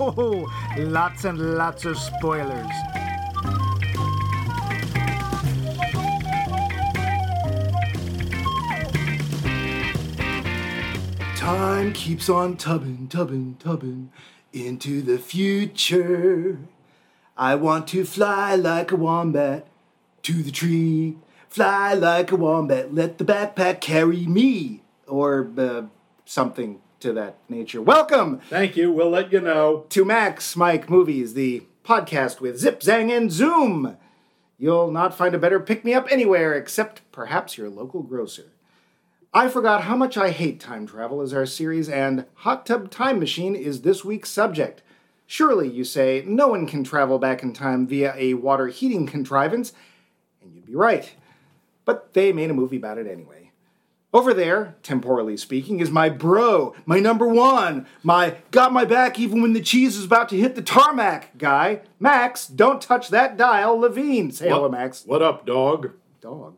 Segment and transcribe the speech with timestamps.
[0.00, 2.66] Oh, lots and lots of spoilers.
[11.36, 14.10] Time keeps on tubbing, tubbing, tubbing
[14.52, 16.58] into the future.
[17.36, 19.68] I want to fly like a wombat
[20.22, 21.18] to the tree.
[21.48, 24.82] Fly like a wombat, let the backpack carry me.
[25.06, 25.82] Or uh,
[26.24, 27.82] something to that nature.
[27.82, 28.90] Welcome Thank you.
[28.90, 29.84] We'll let you know.
[29.90, 33.98] to Max Mike Movies, the podcast with Zip, Zang, and Zoom.
[34.56, 38.52] You'll not find a better pick me up anywhere except perhaps your local grocer.
[39.34, 43.18] I Forgot How Much I Hate Time Travel is our series, and Hot Tub Time
[43.20, 44.80] Machine is this week's subject.
[45.26, 49.74] Surely, you say, no one can travel back in time via a water heating contrivance,
[50.40, 51.14] and you'd be right.
[51.84, 53.33] But they made a movie about it anyway.
[54.14, 59.42] Over there, temporally speaking, is my bro, my number one, my got my back even
[59.42, 61.80] when the cheese is about to hit the tarmac guy.
[61.98, 64.30] Max, don't touch that dial, Levine.
[64.30, 65.02] Say hello, Max.
[65.04, 65.90] What up, dog?
[66.20, 66.54] Dog.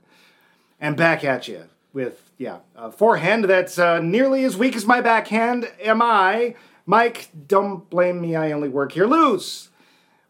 [0.79, 5.01] And back at you with, yeah, a forehand that's uh, nearly as weak as my
[5.01, 5.73] backhand.
[5.81, 6.57] Am I?
[6.85, 9.71] Mike, don't blame me, I only work here loose.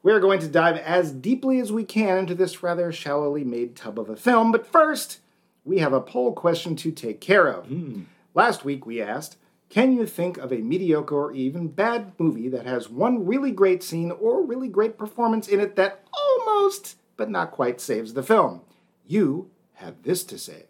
[0.04, 3.98] We're going to dive as deeply as we can into this rather shallowly made tub
[3.98, 5.18] of a film, but first,
[5.66, 7.66] we have a poll question to take care of.
[7.66, 8.02] Hmm.
[8.34, 9.36] Last week we asked,
[9.68, 13.82] can you think of a mediocre or even bad movie that has one really great
[13.82, 18.60] scene or really great performance in it that almost, but not quite, saves the film?
[19.06, 20.66] You have this to say.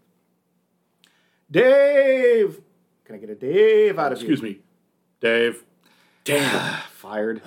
[1.51, 2.61] Dave!
[3.05, 4.49] Can I get a Dave out of Excuse you?
[4.49, 4.59] me,
[5.21, 5.63] Dave.
[6.25, 6.81] Damn.
[6.91, 7.43] Fired.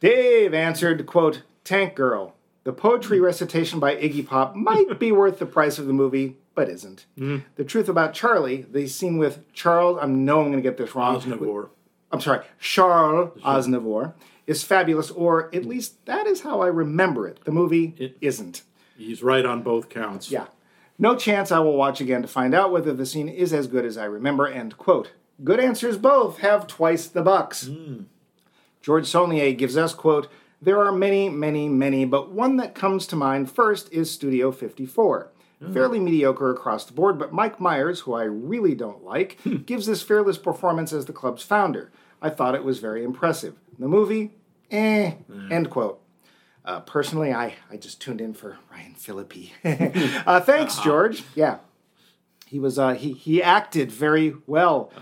[0.00, 2.33] Dave answered, quote, Tank Girl.
[2.64, 6.68] The poetry recitation by Iggy Pop might be worth the price of the movie, but
[6.68, 7.06] isn't.
[7.18, 7.46] Mm-hmm.
[7.56, 10.94] The truth about Charlie, the scene with Charles, I know I'm going to get this
[10.94, 11.20] wrong.
[11.20, 11.68] Osnivore.
[12.10, 14.14] I'm sorry, Charles Aznavour,
[14.46, 15.66] is fabulous, or at mm.
[15.66, 17.44] least that is how I remember it.
[17.44, 18.62] The movie It- isn't.
[18.96, 20.30] He's right on both counts.
[20.30, 20.46] Yeah.
[20.96, 23.84] No chance I will watch again to find out whether the scene is as good
[23.84, 24.46] as I remember.
[24.46, 25.10] End quote.
[25.42, 27.64] Good answers both have twice the bucks.
[27.64, 28.04] Mm.
[28.80, 30.28] George Saulnier gives us, quote,
[30.64, 35.30] There are many, many, many, but one that comes to mind first is Studio 54.
[35.72, 40.02] Fairly mediocre across the board, but Mike Myers, who I really don't like, gives this
[40.02, 41.90] fearless performance as the club's founder.
[42.20, 43.54] I thought it was very impressive.
[43.78, 44.32] The movie,
[44.70, 45.12] eh,
[45.50, 46.02] end quote.
[46.66, 49.52] Uh, personally, I, I just tuned in for Ryan Phillippe.
[50.26, 51.24] uh, thanks, George.
[51.34, 51.58] Yeah,
[52.46, 54.92] he was uh, he he acted very well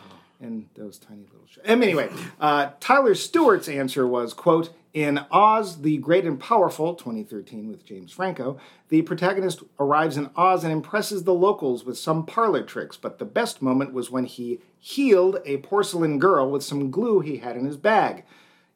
[0.41, 1.65] in those tiny little shows.
[1.67, 2.09] Um, anyway,
[2.41, 8.13] uh, Tyler Stewart's answer was quote in Oz the Great and Powerful 2013 with James
[8.13, 8.59] Franco.
[8.89, 13.25] The protagonist arrives in Oz and impresses the locals with some parlor tricks, but the
[13.25, 17.65] best moment was when he healed a porcelain girl with some glue he had in
[17.65, 18.25] his bag.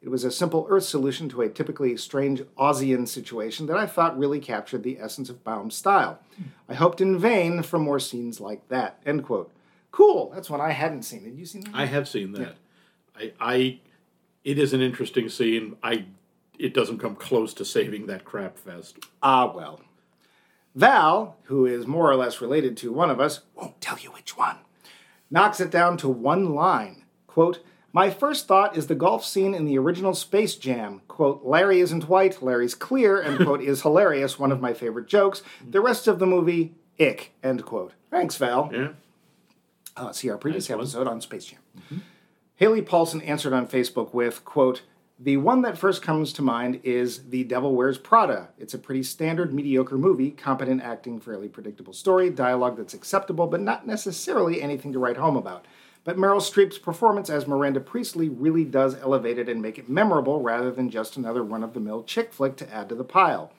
[0.01, 4.19] It was a simple Earth solution to a typically strange Aussian situation that I thought
[4.19, 6.21] really captured the essence of Baum's style.
[6.69, 9.01] I hoped in vain for more scenes like that.
[9.05, 9.51] End quote.
[9.91, 10.31] Cool.
[10.35, 11.25] That's one I hadn't seen.
[11.25, 11.75] Had you seen that?
[11.75, 12.57] I have seen that.
[13.19, 13.81] I, I,
[14.47, 15.77] it is an interesting scene.
[15.83, 16.07] I,
[16.59, 18.97] it doesn't come close to saving that crap fest.
[19.23, 19.81] Ah, well.
[20.75, 24.37] Val, who is more or less related to one of us, won't tell you which
[24.37, 24.57] one,
[25.31, 27.05] knocks it down to one line.
[27.27, 27.59] Quote,
[27.93, 31.01] my first thought is the golf scene in the original Space Jam.
[31.09, 35.43] Quote, Larry isn't white, Larry's clear, end quote, is hilarious, one of my favorite jokes.
[35.69, 37.95] The rest of the movie, ick, end quote.
[38.11, 38.71] Thanks, Val.
[38.73, 38.89] Yeah.
[39.97, 40.85] Uh, see our previous Nice one.
[40.85, 42.03] episode on Space Jam.
[42.57, 44.81] Haley Paulson answered on Facebook with, quote,
[45.19, 48.49] the one that first comes to mind is The Devil Wears Prada.
[48.59, 53.61] It's a pretty standard, mediocre movie, competent acting, fairly predictable story, dialogue that's acceptable, but
[53.61, 55.67] not necessarily anything to write home about.
[56.03, 60.41] But Meryl Streep's performance as Miranda Priestley really does elevate it and make it memorable
[60.41, 63.53] rather than just another run of the mill chick flick to add to the pile.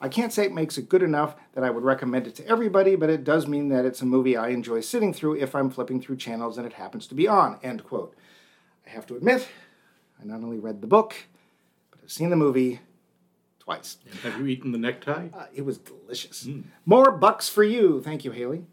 [0.00, 2.94] I can't say it makes it good enough that I would recommend it to everybody,
[2.94, 6.00] but it does mean that it's a movie I enjoy sitting through if I'm flipping
[6.00, 7.58] through channels and it happens to be on.
[7.64, 8.14] End quote.
[8.86, 9.46] I have to admit,
[10.20, 11.14] I not only read the book,
[11.90, 12.80] but I've seen the movie
[13.58, 13.96] twice.
[14.22, 15.28] Have you eaten the necktie?
[15.34, 16.48] Uh, it was delicious.
[16.84, 18.00] More bucks for you.
[18.00, 18.64] Thank you, Haley.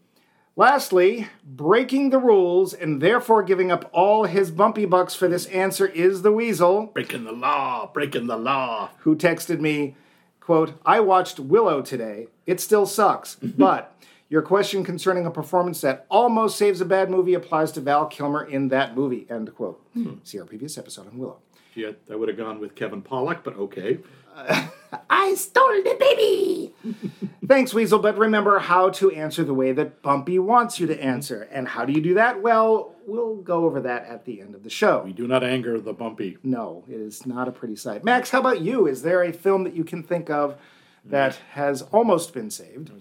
[0.56, 5.88] Lastly, breaking the rules and therefore giving up all his bumpy bucks for this answer
[5.88, 8.92] is the Weasel, Breaking the law, breaking the law.
[9.00, 9.96] who texted me,
[10.40, 12.28] quote, I watched Willow today.
[12.46, 13.96] It still sucks, but
[14.30, 18.44] your question concerning a performance that almost saves a bad movie applies to Val Kilmer
[18.44, 19.86] in that movie, end quote.
[19.94, 20.16] Hmm.
[20.24, 21.40] See our previous episode on Willow.
[21.76, 24.00] Yeah, that would have gone with Kevin Pollock, but okay.
[24.36, 24.70] I
[25.10, 26.74] I stole the baby.
[27.48, 31.48] Thanks, Weasel, but remember how to answer the way that Bumpy wants you to answer.
[31.52, 32.42] And how do you do that?
[32.42, 35.04] Well, we'll go over that at the end of the show.
[35.04, 36.38] We do not anger the bumpy.
[36.44, 38.04] No, it is not a pretty sight.
[38.04, 38.88] Max, how about you?
[38.88, 40.58] Is there a film that you can think of
[41.06, 41.42] that hmm.
[41.52, 42.92] has almost been saved?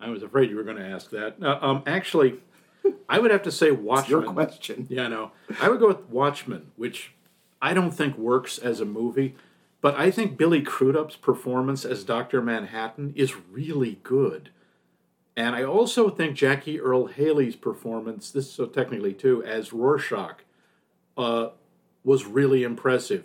[0.00, 1.36] I was, af- I was afraid you were going to ask that.
[1.42, 2.38] Uh, um, actually,
[3.08, 4.22] I would have to say Watchmen.
[4.22, 4.86] Your question.
[4.88, 5.32] Yeah, no.
[5.60, 7.12] I would go with Watchmen, which
[7.62, 9.34] I don't think works as a movie,
[9.80, 12.42] but I think Billy Crudup's performance as Dr.
[12.42, 14.50] Manhattan is really good.
[15.36, 20.44] And I also think Jackie Earle Haley's performance, this is so technically too, as Rorschach,
[21.16, 21.48] uh,
[22.04, 23.24] was really impressive.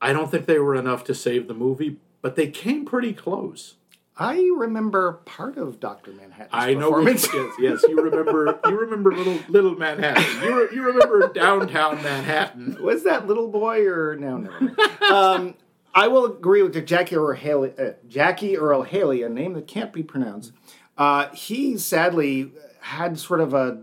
[0.00, 3.76] I don't think they were enough to save the movie, but they came pretty close.
[4.16, 6.48] I remember part of Doctor Manhattan.
[6.52, 6.90] I know.
[6.90, 7.26] performance.
[7.34, 7.84] Yes, yes.
[7.88, 8.60] You remember.
[8.64, 10.42] You remember little little Manhattan.
[10.42, 12.76] You, re, you remember downtown Manhattan.
[12.82, 14.36] Was that little boy or no?
[14.36, 14.76] Never
[15.10, 15.54] um,
[15.94, 17.72] I will agree with the Jackie Earle Haley.
[17.78, 20.52] Uh, Jackie Earle Haley, a name that can't be pronounced.
[20.96, 23.82] Uh, he sadly had sort of a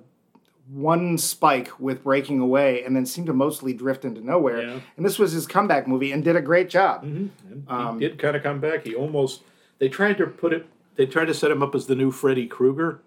[0.69, 4.61] one spike with Breaking Away, and then seemed to mostly drift into nowhere.
[4.61, 4.79] Yeah.
[4.95, 7.03] And this was his comeback movie, and did a great job.
[7.03, 8.85] And he did kind of come back.
[8.85, 9.41] He almost.
[9.81, 10.67] They tried to put it.
[10.95, 13.01] They tried to set him up as the new Freddy Krueger.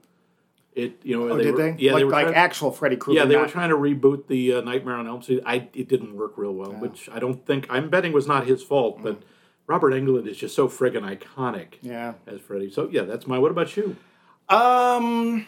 [0.75, 1.77] It you know Oh, they did were, they?
[1.79, 3.21] yeah like, they were like trying, actual Freddy Krueger.
[3.21, 5.41] yeah they were trying to reboot the uh, Nightmare on Elm Street.
[5.47, 8.63] I it didn't work real well, which I don't think I'm betting was not his
[8.63, 9.23] fault, but.
[9.67, 12.13] Robert Englund is just so friggin' iconic Yeah.
[12.27, 12.71] as Freddy.
[12.71, 13.39] So yeah, that's my.
[13.39, 13.97] What about you?
[14.51, 15.47] Um.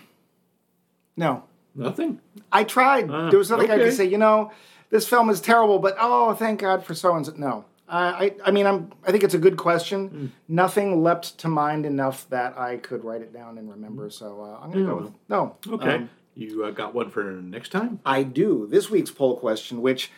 [1.18, 1.44] No,
[1.74, 2.20] Nothing.
[2.50, 3.10] I tried.
[3.10, 4.06] Ah, there was nothing I could say.
[4.06, 4.52] You know,
[4.88, 7.32] this film is terrible, but oh, thank God for so and so.
[7.36, 8.92] No, I, I, I mean, I'm.
[9.06, 10.08] I think it's a good question.
[10.08, 10.26] Hmm.
[10.48, 14.10] Nothing leapt to mind enough that I could write it down and remember.
[14.10, 15.56] So uh, I'm gonna go with no.
[15.68, 15.94] Okay.
[15.94, 18.00] Um, you uh, got one for next time?
[18.04, 18.66] I do.
[18.70, 20.10] This week's poll question, which,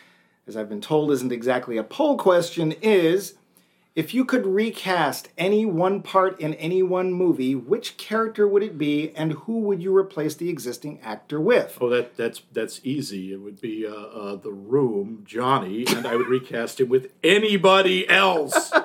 [0.47, 3.35] as I've been told, isn't exactly a poll question, is.
[3.99, 8.77] If you could recast any one part in any one movie, which character would it
[8.77, 11.77] be, and who would you replace the existing actor with?
[11.81, 13.33] Oh, that that's that's easy.
[13.33, 18.07] It would be uh, uh, the Room, Johnny, and I would recast him with anybody
[18.07, 18.71] else.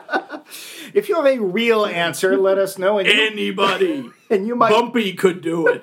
[0.92, 4.10] If you have a real answer, let us know, and you, anybody.
[4.30, 5.82] and you might Bumpy could do it.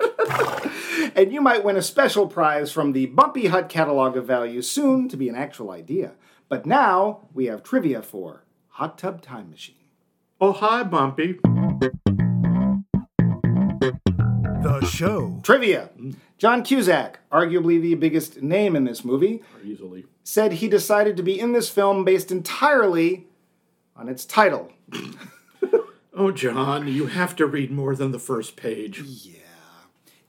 [1.16, 5.08] and you might win a special prize from the Bumpy Hut catalog of value, soon
[5.08, 6.12] to be an actual idea.
[6.48, 8.41] But now we have trivia for
[8.76, 9.74] Hot Tub Time Machine.
[10.40, 11.38] Oh, hi, Bumpy.
[14.62, 15.40] The show.
[15.42, 15.90] Trivia:
[16.38, 20.06] John Cusack, arguably the biggest name in this movie, Easily.
[20.24, 23.26] said he decided to be in this film based entirely
[23.96, 24.72] on its title.
[26.14, 29.00] Oh, John, you have to read more than the first page.
[29.00, 29.38] Yeah.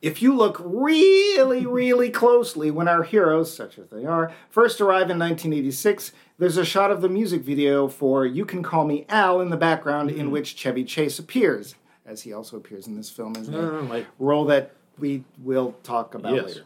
[0.01, 5.10] If you look really, really closely when our heroes, such as they are, first arrive
[5.10, 9.40] in 1986, there's a shot of the music video for You Can Call Me Al
[9.42, 11.76] in the background in which Chevy Chase appears,
[12.06, 15.76] as he also appears in this film as a Uh, like, role that we will
[15.84, 16.46] talk about Yes.
[16.46, 16.62] later.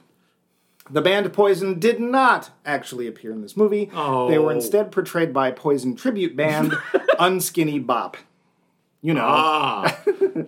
[0.90, 3.86] The band Poison did not actually appear in this movie.
[3.86, 4.50] They were Oh.
[4.50, 6.72] instead portrayed by Poison tribute band
[7.20, 8.16] Unskinny Bop.
[9.02, 9.26] You know.
[9.26, 9.98] ah,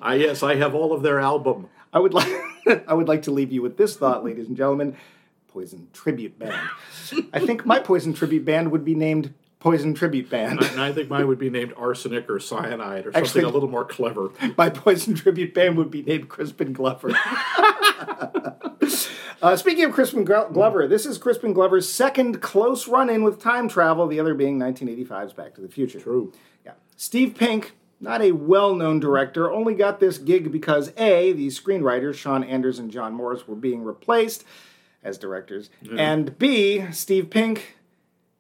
[0.02, 1.68] ah, yes, I have all of their album.
[1.94, 2.28] I would like
[2.88, 4.96] I would like to leave you with this thought, ladies and gentlemen.
[5.50, 6.70] Poison Tribute Band.
[7.34, 10.62] I think my Poison Tribute Band would be named Poison Tribute Band.
[10.64, 13.70] And I think mine would be named arsenic or cyanide or Actually- something a little
[13.70, 14.30] more clever.
[14.58, 17.12] my Poison Tribute Band would be named Crispin Glover.
[19.42, 24.08] uh, speaking of Crispin Glover, this is Crispin Glover's second close run-in with time travel,
[24.08, 26.00] the other being 1985's Back to the Future.
[26.00, 26.32] True.
[26.66, 26.74] Yeah.
[26.96, 32.16] Steve Pink, not a well known director, only got this gig because A, the screenwriters,
[32.16, 34.46] Sean Anders and John Morris, were being replaced
[35.04, 37.78] as directors, and B, Steve Pink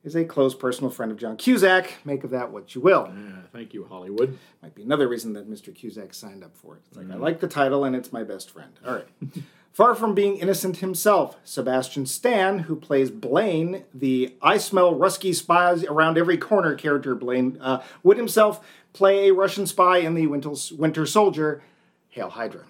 [0.03, 1.93] is a close personal friend of John Cusack.
[2.05, 3.11] Make of that what you will.
[3.13, 4.37] Yeah, thank you, Hollywood.
[4.61, 5.73] Might be another reason that Mr.
[5.75, 6.81] Cusack signed up for it.
[6.87, 8.71] It's like, I like the title and it's my best friend.
[8.85, 9.07] All right.
[9.73, 15.83] Far from being innocent himself, Sebastian Stan, who plays Blaine, the I smell Rusky spies
[15.85, 20.51] around every corner character Blaine, uh, would himself play a Russian spy in the Winter,
[20.75, 21.61] Winter Soldier,
[22.09, 22.63] Hail Hydra.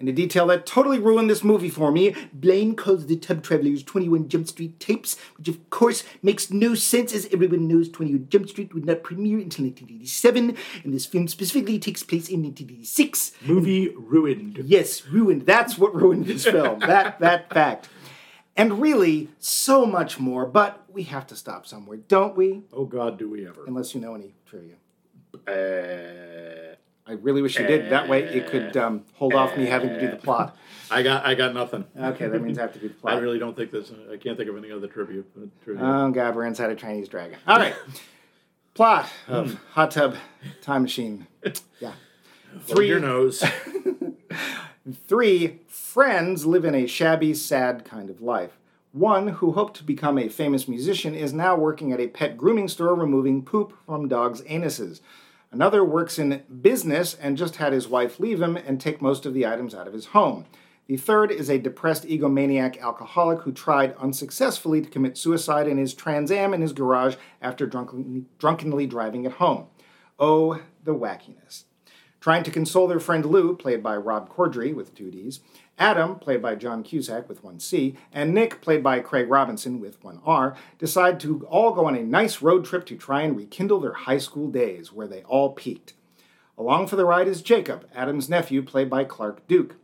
[0.00, 3.82] In a detail that totally ruined this movie for me, Blaine calls the Tub Travelers
[3.82, 8.48] 21 Jump Street tapes, which of course makes no sense as everyone knows 21 Jump
[8.48, 13.32] Street would not premiere until 1987, and this film specifically takes place in 1986.
[13.42, 14.62] Movie ruined.
[14.64, 15.44] Yes, ruined.
[15.44, 16.78] That's what ruined this film.
[16.78, 17.90] that that fact.
[18.56, 22.62] And really, so much more, but we have to stop somewhere, don't we?
[22.72, 23.66] Oh God, do we ever?
[23.66, 24.76] Unless you know any trivia.
[25.46, 26.76] Uh,
[27.10, 27.90] I really wish you did.
[27.90, 30.56] That way it could um, hold off me having to do the plot.
[30.92, 31.84] I got, I got nothing.
[31.98, 33.14] Okay, that means I have to do the plot.
[33.14, 33.90] I really don't think this.
[34.12, 35.28] I can't think of any other tribute.
[35.36, 35.84] uh, trivia.
[35.84, 37.36] Oh, God, we're inside a Chinese dragon.
[37.48, 37.74] All right.
[38.74, 40.14] Plot of Hot Tub
[40.62, 41.26] Time Machine.
[41.80, 41.92] Yeah.
[42.62, 43.42] Three your nose.
[45.06, 48.58] Three friends live in a shabby, sad kind of life.
[48.92, 52.68] One, who hoped to become a famous musician, is now working at a pet grooming
[52.68, 55.00] store removing poop from dogs' anuses.
[55.52, 59.34] Another works in business and just had his wife leave him and take most of
[59.34, 60.46] the items out of his home.
[60.86, 65.94] The third is a depressed egomaniac alcoholic who tried unsuccessfully to commit suicide in his
[65.94, 69.66] Trans Am in his garage after drunkenly, drunkenly driving it home.
[70.18, 71.64] Oh, the wackiness.
[72.20, 75.40] Trying to console their friend Lou, played by Rob Corddry with two D's,
[75.78, 80.04] Adam, played by John Cusack with one C, and Nick, played by Craig Robinson with
[80.04, 83.80] one R, decide to all go on a nice road trip to try and rekindle
[83.80, 85.94] their high school days, where they all peaked.
[86.58, 89.76] Along for the ride is Jacob, Adam's nephew, played by Clark Duke.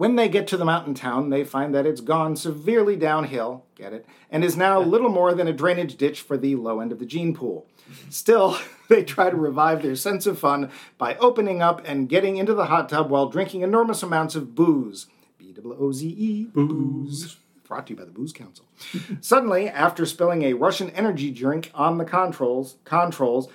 [0.00, 3.92] When they get to the mountain town, they find that it's gone severely downhill, get
[3.92, 7.00] it, and is now little more than a drainage ditch for the low end of
[7.00, 7.66] the gene pool.
[8.08, 8.56] Still,
[8.88, 12.64] they try to revive their sense of fun by opening up and getting into the
[12.64, 15.06] hot tub while drinking enormous amounts of booze.
[15.36, 17.36] B O O Z E, booze.
[17.64, 18.64] Brought to you by the Booze Council.
[19.20, 23.48] Suddenly, after spilling a Russian energy drink on the controls, controls,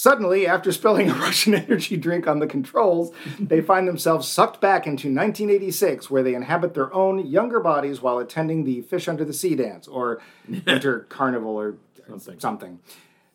[0.00, 4.86] Suddenly, after spilling a Russian energy drink on the controls, they find themselves sucked back
[4.86, 9.34] into 1986, where they inhabit their own younger bodies while attending the Fish Under the
[9.34, 11.76] Sea dance or Winter Carnival or
[12.08, 12.40] something.
[12.40, 12.78] something.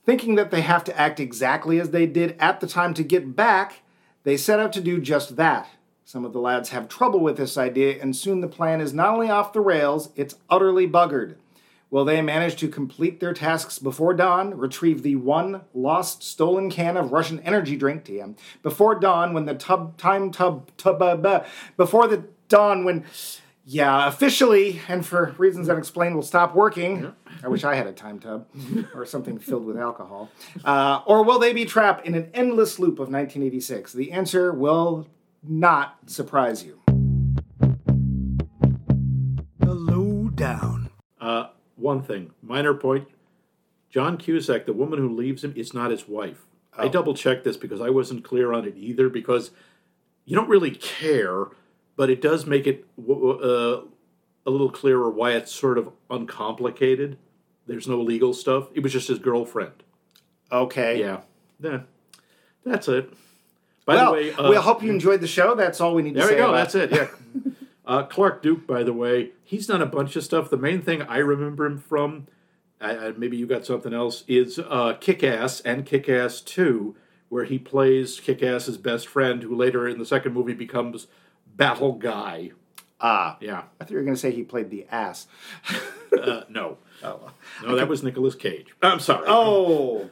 [0.08, 3.36] Thinking that they have to act exactly as they did at the time to get
[3.36, 3.84] back,
[4.24, 5.70] they set out to do just that.
[6.04, 9.14] Some of the lads have trouble with this idea, and soon the plan is not
[9.14, 11.36] only off the rails, it's utterly buggered.
[11.92, 16.98] Will they manage to complete their tasks before dawn, retrieve the one lost stolen can
[16.98, 21.46] of Russian energy drink, TM, before dawn when the tub, time tub, tub, uh, uh,
[21.78, 23.06] before the dawn when,
[23.66, 27.04] yeah, officially, and for reasons unexplained, will stop working.
[27.04, 27.12] Yeah.
[27.44, 28.48] I wish I had a time tub
[28.96, 30.30] or something filled with alcohol.
[30.64, 33.94] Uh, or will they be trapped in an endless loop of 1986?
[33.94, 35.08] The answer will
[35.44, 36.85] not surprise you.
[41.86, 43.08] One thing, minor point.
[43.90, 46.48] John Cusack, the woman who leaves him, is not his wife.
[46.78, 46.84] Oh.
[46.84, 49.08] I double checked this because I wasn't clear on it either.
[49.08, 49.52] Because
[50.26, 51.46] you don't really care,
[51.96, 53.82] but it does make it uh,
[54.46, 57.18] a little clearer why it's sort of uncomplicated.
[57.68, 58.68] There's no legal stuff.
[58.74, 59.84] It was just his girlfriend.
[60.52, 61.00] Okay.
[61.00, 61.22] Yeah.
[61.62, 61.82] Yeah.
[62.66, 63.14] That's it.
[63.86, 65.54] By well, the way, uh, we hope you enjoyed the show.
[65.54, 66.30] That's all we need to say.
[66.30, 66.52] There we go.
[66.52, 66.92] That's it.
[66.92, 67.08] Yeah.
[67.88, 70.50] Uh, Clark Duke, by the way, he's done a bunch of stuff.
[70.50, 72.28] The main thing I remember him from,
[72.82, 76.96] uh, maybe you got something else, is uh, Kick Ass and Kick Ass 2,
[77.30, 81.08] where he plays Kick Ass's best friend, who later in the second movie becomes
[81.46, 82.52] Battle Guy.
[83.00, 83.38] Ah.
[83.40, 83.64] Yeah.
[83.80, 85.28] I thought you were going to say he played the ass.
[86.20, 86.78] uh, no.
[87.04, 87.30] Oh.
[87.62, 88.68] No, that was Nicolas Cage.
[88.82, 89.26] I'm sorry.
[89.28, 90.10] Oh.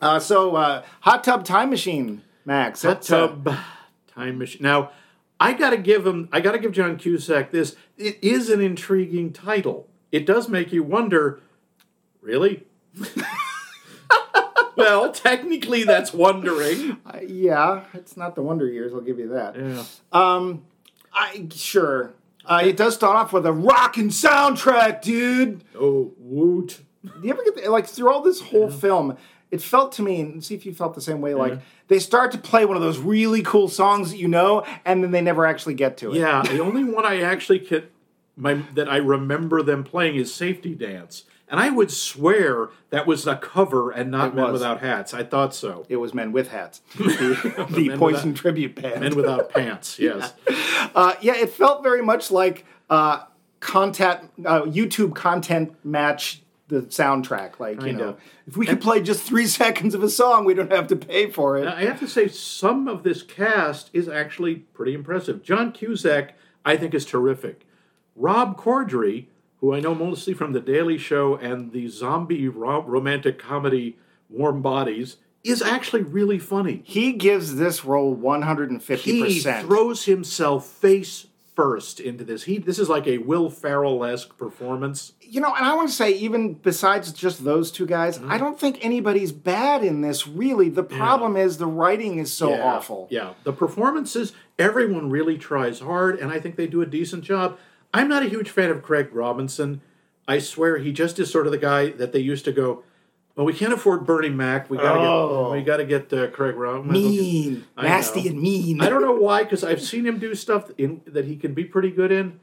[0.00, 2.82] Uh, so, uh, Hot Tub Time Machine, Max.
[2.82, 3.50] Hot Tub
[4.14, 4.62] Time Machine.
[4.62, 4.90] Now,
[5.40, 6.28] I got to give him.
[6.30, 7.74] I got to give John Cusack this.
[7.96, 9.88] It is an intriguing title.
[10.12, 11.40] It does make you wonder.
[12.20, 12.66] Really?
[14.76, 16.98] well, technically, that's wondering.
[17.06, 18.92] Uh, yeah, it's not the Wonder Years.
[18.92, 19.56] I'll give you that.
[19.56, 19.84] Yeah.
[20.12, 20.64] Um,
[21.12, 22.12] I sure.
[22.44, 25.64] Uh, it does start off with a rocking soundtrack, dude.
[25.78, 26.80] Oh, woot!
[27.02, 28.76] Do you ever get the, like through all this whole yeah.
[28.76, 29.16] film?
[29.50, 31.34] It felt to me, and see if you felt the same way.
[31.34, 35.02] Like they start to play one of those really cool songs that you know, and
[35.02, 36.18] then they never actually get to it.
[36.18, 37.84] Yeah, the only one I actually can
[38.36, 43.26] my that I remember them playing is "Safety Dance," and I would swear that was
[43.26, 45.12] a cover and not Men Without Hats.
[45.12, 45.84] I thought so.
[45.88, 49.00] It was Men with Hats, the, the Poison without, tribute band.
[49.00, 49.98] Men Without Pants.
[49.98, 50.32] Yes.
[50.48, 50.88] yeah.
[50.94, 52.64] Uh, yeah, it felt very much like.
[52.88, 53.24] Uh,
[53.60, 57.60] content uh, YouTube content match the soundtrack.
[57.60, 58.20] Like you know, of.
[58.46, 61.28] if we could play just three seconds of a song, we don't have to pay
[61.30, 61.66] for it.
[61.66, 65.42] I have to say, some of this cast is actually pretty impressive.
[65.42, 66.34] John Cusack,
[66.64, 67.66] I think, is terrific.
[68.16, 69.26] Rob Corddry,
[69.58, 73.98] who I know mostly from The Daily Show and the zombie ro- romantic comedy
[74.28, 76.82] Warm Bodies, is actually really funny.
[76.84, 78.98] He gives this role 150%.
[78.98, 81.26] He throws himself face
[81.60, 82.44] first into this.
[82.44, 85.12] He this is like a Will Ferrell esque performance.
[85.20, 88.32] You know, and I want to say, even besides just those two guys, mm-hmm.
[88.32, 90.26] I don't think anybody's bad in this.
[90.26, 91.42] Really, the problem yeah.
[91.42, 92.64] is the writing is so yeah.
[92.64, 93.08] awful.
[93.10, 97.58] Yeah, the performances, everyone really tries hard, and I think they do a decent job.
[97.92, 99.82] I'm not a huge fan of Craig Robinson.
[100.26, 102.84] I swear he just is sort of the guy that they used to go
[103.40, 104.68] well, we can't afford Bernie Mac.
[104.68, 105.46] We gotta oh.
[105.46, 106.92] get we gotta get uh, Craig Rowan.
[106.92, 108.82] Mean, nasty, and mean.
[108.82, 111.64] I don't know why, because I've seen him do stuff in, that he can be
[111.64, 112.38] pretty good in,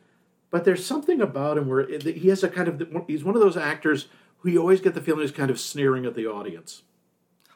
[0.50, 3.42] but there's something about him where it, he has a kind of he's one of
[3.42, 4.08] those actors
[4.39, 6.82] who you always get the feeling is kind of sneering at the audience.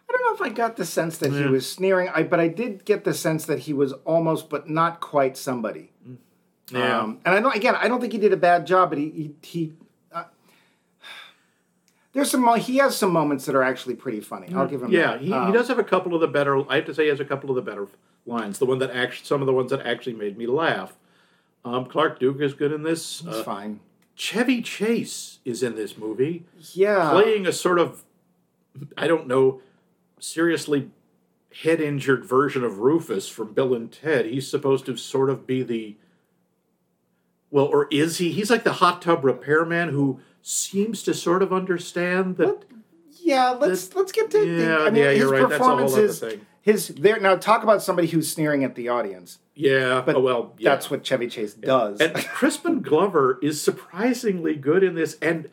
[0.07, 2.47] I don't know if I got the sense that he was sneering, I, but I
[2.47, 5.91] did get the sense that he was almost, but not quite somebody.
[6.69, 6.99] Yeah.
[6.99, 7.55] Um, and I don't.
[7.55, 9.33] Again, I don't think he did a bad job, but he he.
[9.41, 9.73] he
[12.13, 12.47] there's some.
[12.59, 14.53] He has some moments that are actually pretty funny.
[14.53, 14.91] I'll give him.
[14.91, 15.21] Yeah, that.
[15.21, 16.69] he, Um, he does have a couple of the better.
[16.69, 17.87] I have to say, he has a couple of the better
[18.25, 18.59] lines.
[18.59, 20.93] The one that actually, some of the ones that actually made me laugh.
[21.63, 23.21] Um, Clark Duke is good in this.
[23.25, 23.79] It's Uh, fine.
[24.15, 27.11] Chevy Chase is in this movie, Yeah.
[27.11, 28.03] playing a sort of,
[28.97, 29.61] I don't know,
[30.19, 30.89] seriously
[31.63, 34.25] head injured version of Rufus from Bill and Ted.
[34.25, 35.95] He's supposed to sort of be the,
[37.51, 38.31] well, or is he?
[38.31, 42.63] He's like the hot tub repairman who seems to sort of understand that.
[43.23, 44.39] Yeah, let's let's get to.
[44.39, 45.49] the, Yeah, I mean, yeah, his you're right.
[45.49, 46.41] That's a whole other thing.
[46.61, 47.19] his there.
[47.19, 49.39] Now talk about somebody who's sneering at the audience.
[49.53, 50.71] Yeah, But oh, well, yeah.
[50.71, 51.99] That's what Chevy Chase does.
[51.99, 55.51] And Crispin Glover is surprisingly good in this, and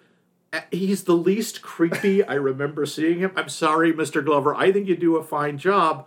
[0.53, 3.33] uh, he's the least creepy I remember seeing him.
[3.37, 4.25] I'm sorry, Mr.
[4.25, 4.55] Glover.
[4.55, 6.07] I think you do a fine job,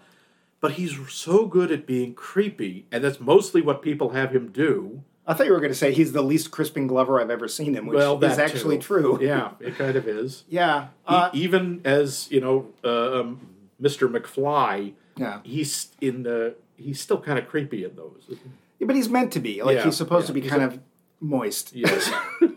[0.62, 5.04] but he's so good at being creepy, and that's mostly what people have him do.
[5.32, 7.74] I thought you were going to say he's the least Crispin Glover I've ever seen
[7.74, 8.84] him, which well, is actually too.
[8.84, 9.20] true.
[9.22, 10.44] Yeah, it kind of is.
[10.50, 10.88] Yeah.
[11.08, 13.48] Uh, even as you know, uh, um,
[13.82, 14.12] Mr.
[14.12, 15.40] McFly, yeah.
[15.44, 16.56] he's in the.
[16.76, 18.24] He's still kind of creepy in those.
[18.28, 19.64] Yeah, But he's meant to be.
[19.64, 20.28] Like Yeah, he's supposed yeah.
[20.28, 20.80] to be He's kind a- of
[21.22, 21.74] moist.
[21.74, 22.12] Yes.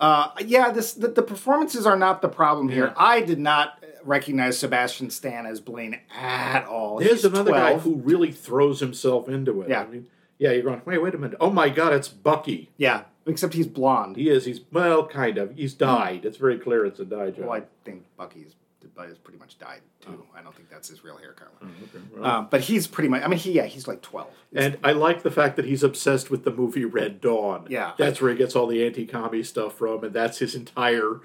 [0.00, 2.86] Uh, yeah, this the, the performances are not the problem here.
[2.86, 2.94] Yeah.
[2.96, 6.98] I did not recognize Sebastian Stan as Blaine at all.
[6.98, 9.70] There's He's another guy who really throws himself into it.
[9.70, 9.82] Yeah.
[9.82, 10.06] I mean,
[10.38, 11.36] yeah, you're going, wait, wait a minute.
[11.40, 12.70] Oh my God, it's Bucky.
[12.76, 14.16] Yeah, except he's blonde.
[14.16, 14.44] He is.
[14.44, 15.54] He's, well, kind of.
[15.54, 16.24] He's died.
[16.24, 17.46] It's very clear it's a die job.
[17.46, 18.54] Well, I think Bucky's
[18.98, 20.24] has pretty much died too.
[20.36, 21.50] I don't think that's his real hair color.
[21.62, 22.24] Okay, well.
[22.24, 23.22] Um, but he's pretty much.
[23.22, 24.30] I mean, he yeah, he's like twelve.
[24.54, 27.66] and I like the fact that he's obsessed with the movie Red Dawn.
[27.68, 27.92] Yeah.
[27.98, 31.20] That's where he gets all the anti-commie stuff from, and that's his entire,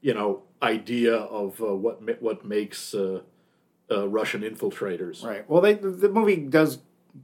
[0.00, 3.20] you know, idea of uh, what what makes uh,
[3.90, 5.24] uh, Russian infiltrators.
[5.24, 5.48] Right.
[5.48, 6.78] Well, they the movie does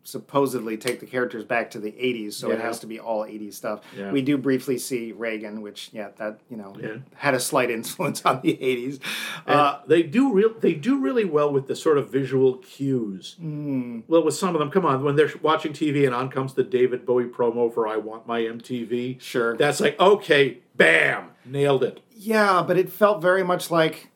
[0.05, 3.55] supposedly take the characters back to the 80s, so it has to be all 80s
[3.55, 3.81] stuff.
[3.97, 4.11] Yeah.
[4.13, 6.97] We do briefly see Reagan, which yeah, that you know Yeah.
[7.17, 9.01] had a slight influence on the 80s.
[9.47, 10.55] Uh, they do real.
[10.59, 13.37] They do really well with the sort of visual cues.
[13.39, 14.01] Hmm.
[14.09, 16.65] Well, with some of them, come on, when they're watching TV and on comes the
[16.65, 19.57] David Bowie promo for "I Want My MTV," Sure.
[19.57, 22.01] that's like okay, bam, nailed it.
[22.17, 24.11] yeah, but it felt very much like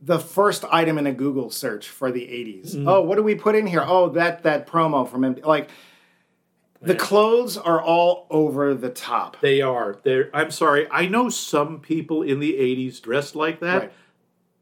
[0.00, 2.74] the first item in a Google search for the 80s.
[2.74, 2.88] Mm-hmm.
[2.88, 3.84] Oh, what do we put in here?
[3.86, 5.44] Oh, that that promo from MD.
[5.44, 5.70] like
[6.80, 6.98] the Yeah.
[7.00, 9.40] clothes are all over the top.
[9.40, 9.98] They are.
[10.04, 10.30] They're.
[10.32, 10.86] I'm sorry.
[10.92, 13.78] I know some people in the '80s dressed like that.
[13.82, 13.92] Right.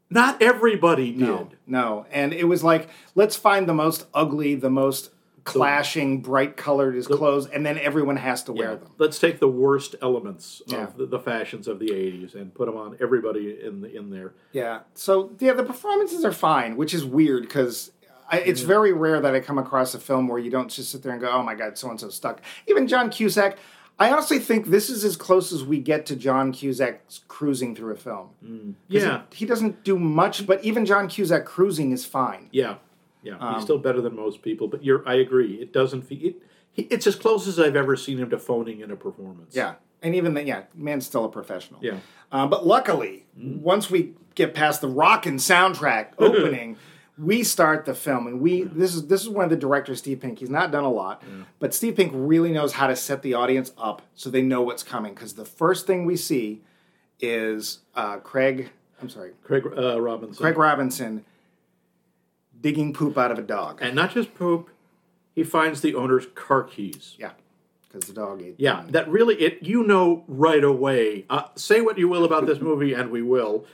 [0.09, 1.19] Not everybody did.
[1.19, 2.05] No, no.
[2.11, 5.11] And it was like, let's find the most ugly, the most
[5.47, 8.75] clashing, bright colored his clothes, and then everyone has to wear Yeah.
[8.75, 8.91] them.
[8.97, 10.83] Let's take the worst elements Yeah.
[10.83, 14.09] of the, the fashions of the '80s and put them on everybody in the, in
[14.09, 14.33] there.
[14.51, 14.81] Yeah.
[14.93, 17.91] So yeah, the performances are fine, which is weird because
[18.31, 18.67] it's mm-hmm.
[18.67, 21.21] very rare that I come across a film where you don't just sit there and
[21.21, 23.57] go, "Oh my god, so and so stuck." Even John Cusack.
[23.99, 27.93] I honestly think this is as close as we get to John Cusack cruising through
[27.93, 28.29] a film.
[28.45, 28.73] Mm.
[28.91, 29.21] 'Cause Yeah.
[29.33, 32.47] he doesn't do much, but even John Cusack cruising is fine.
[32.51, 32.75] Yeah,
[33.23, 34.67] yeah, Um, he's still better than most people.
[34.67, 35.55] But you're, I agree.
[35.55, 36.03] It doesn't.
[36.03, 36.35] fe-
[36.75, 39.55] It, it's as close as I've ever seen him to phoning in a performance.
[39.55, 41.79] Yeah, and even then, yeah, man's still a professional.
[41.83, 41.97] Yeah.
[42.31, 46.77] Uh, but luckily, once we get past the rockin' soundtrack opening,
[47.17, 50.19] we start the film, and we this is this is one of the directors, Steve
[50.19, 50.37] Pink.
[50.39, 51.23] He's not done a lot,
[51.57, 54.83] but Steve Pink really knows how to set the audience up so they know what's
[54.83, 55.15] coming.
[55.15, 56.61] Because the first thing we see
[57.19, 58.69] is uh, Craig.
[59.01, 60.41] I'm sorry, Craig uh, Robinson.
[60.41, 61.25] Craig Robinson
[62.61, 63.79] digging poop out of a dog.
[63.81, 64.69] and not just poop.
[65.35, 67.15] He finds the owner's car keys.
[67.19, 67.31] yeah,
[67.87, 68.55] because the dog ate.
[68.57, 69.61] Yeah, that really it.
[69.61, 71.25] You know right away.
[71.29, 73.65] Uh, say what you will about this movie, and we will.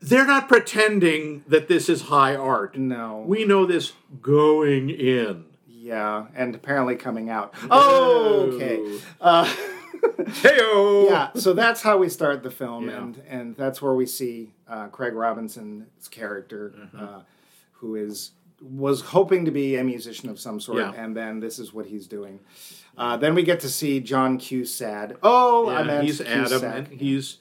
[0.00, 2.76] They're not pretending that this is high art.
[2.76, 3.22] No.
[3.26, 5.44] We know this going in.
[5.68, 7.54] yeah, and apparently coming out.
[7.70, 8.98] Oh, okay.
[9.20, 9.44] Uh,
[10.18, 11.08] Heyo.
[11.08, 12.98] yeah, so that's how we start the film, Yeah.
[12.98, 16.98] and and that's where we see uh, Craig Robinson's character, Mm-hmm.
[17.04, 17.20] uh,
[17.84, 20.92] who is was hoping to be a musician of some sort, Yeah.
[20.96, 22.40] and then this is what he's doing.
[22.96, 24.64] Uh, then we get to see John Q.
[24.64, 25.16] Sad.
[25.22, 26.76] Oh, I Yeah, meant he's Adam, Cusack.
[26.90, 27.38] and he's.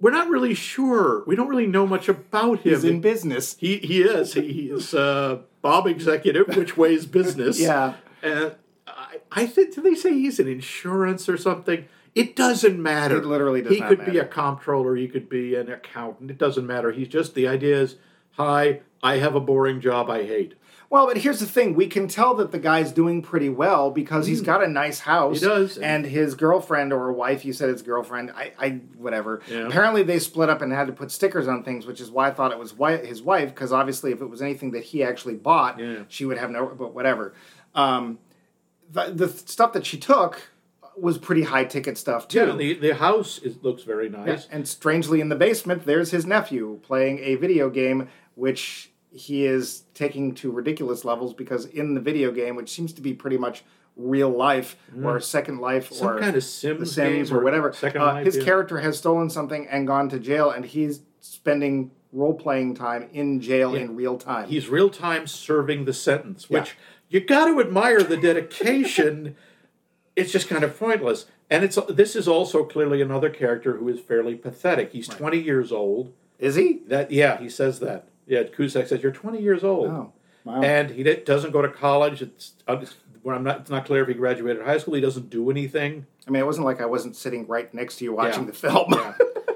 [0.00, 1.24] We're not really sure.
[1.26, 2.72] We don't really know much about him.
[2.72, 3.56] he's in business.
[3.58, 4.34] he he is.
[4.34, 7.58] He is uh, Bob Executive, which ways business.
[7.60, 7.94] Yeah.
[8.22, 8.54] And
[8.86, 11.86] I, I think did they say he's in insurance or something?
[12.14, 13.16] It doesn't matter.
[13.18, 14.94] It literally does He could be a comptroller.
[14.94, 16.30] He could be an accountant.
[16.30, 16.92] It doesn't matter.
[16.92, 17.96] He's just the idea is,
[18.32, 20.54] hi, I have a boring job I hate.
[20.90, 24.26] Well, but here's the thing: we can tell that the guy's doing pretty well because
[24.26, 25.36] he's got a nice house.
[25.38, 25.40] Mm.
[25.40, 25.78] He does.
[25.78, 27.44] and his girlfriend or wife.
[27.44, 28.30] You said his girlfriend.
[28.30, 29.42] I, I whatever.
[29.50, 29.66] Yeah.
[29.66, 32.30] Apparently, they split up and had to put stickers on things, which is why I
[32.30, 33.50] thought it was wi- his wife.
[33.50, 36.04] Because obviously, if it was anything that he actually bought, Yeah.
[36.08, 36.66] she would have no.
[36.66, 37.34] But whatever.
[37.74, 38.18] Um,
[38.90, 40.40] the, the stuff that she took
[40.96, 42.38] was pretty high ticket stuff too.
[42.46, 44.48] Yeah, the the house is, looks very nice.
[44.50, 49.84] And strangely, in the basement, there's his nephew playing a video game, which he is
[49.94, 53.64] taking to ridiculous levels because in the video game, which seems to be pretty much
[53.96, 55.94] real life or Second Life Mm.
[55.94, 58.44] Some or kind of The Sims, Sims or whatever, Second uh, Life, his yeah.
[58.44, 63.40] character has stolen something and gone to jail, and he's spending role playing time in
[63.40, 64.48] jail in real time.
[64.48, 66.76] He's real time serving the sentence, which
[67.08, 69.34] you got to admire the dedication.
[70.16, 73.98] it's just kind of pointless, and it's this is also clearly another character who is
[73.98, 74.92] fairly pathetic.
[74.92, 76.12] He's twenty years old.
[76.38, 76.82] is he?
[76.86, 78.08] That yeah, he says that.
[78.28, 80.12] Yeah, Cusack says you're twenty years old, Oh,
[80.44, 80.62] wow.
[80.62, 82.22] and he doesn't go to college.
[82.22, 82.52] It's
[83.22, 83.60] when I'm not.
[83.62, 84.94] It's not clear if he graduated high school.
[84.94, 86.06] He doesn't do anything.
[86.26, 88.50] I mean, it wasn't like I wasn't sitting right next to you watching Yeah.
[88.50, 88.92] the film.
[88.92, 89.14] Yeah.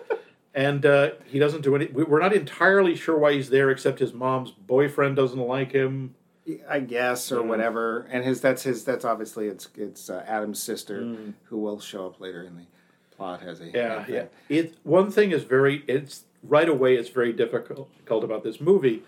[0.55, 1.87] and uh, he doesn't do any.
[1.87, 6.15] we- We're not entirely sure why he's there, except his mom's boyfriend doesn't like him.
[6.69, 8.09] I guess or whatever.
[8.11, 12.21] And his that's his that's obviously it's it's uh, Adam's sister who will show up
[12.21, 12.65] later in the
[13.17, 13.75] plot as a Mm.
[13.75, 14.25] Yeah, yeah.
[14.49, 15.85] It one thing is very.
[15.87, 16.97] It's right away.
[16.97, 17.89] It's very difficult
[18.25, 19.03] about this movie.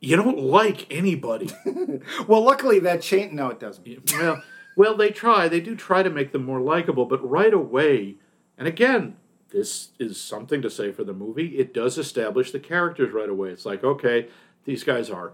[0.00, 1.50] You don't like anybody.
[2.28, 3.32] Well, luckily that change.
[3.32, 4.12] No, it doesn't.
[4.12, 4.42] well,
[4.76, 5.48] well, they try.
[5.48, 8.16] They do try to make them more likable, but right away,
[8.56, 9.16] and again,
[9.50, 11.58] this is something to say for the movie.
[11.58, 13.48] It does establish the characters right away.
[13.50, 14.28] It's like, okay,
[14.64, 15.32] these guys are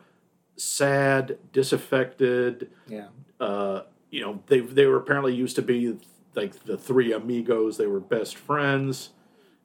[0.56, 2.70] sad, disaffected.
[2.88, 3.08] Yeah.
[3.40, 5.98] Uh, you know, they they were apparently used to be
[6.34, 7.76] like the three amigos.
[7.76, 9.10] They were best friends,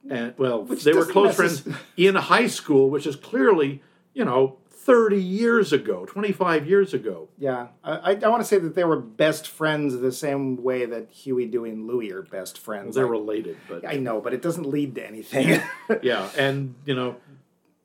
[0.08, 3.82] and well, Which they were close friends in high school, which is clearly,
[4.14, 7.28] you know, thirty years ago, twenty five years ago.
[7.38, 11.10] Yeah, I, I want to say that they were best friends the same way that
[11.10, 12.94] Huey, Dewey, and Louie are best friends.
[12.94, 15.60] They're Like, related, but I know, but it doesn't lead to anything.
[16.02, 17.16] yeah, and you know,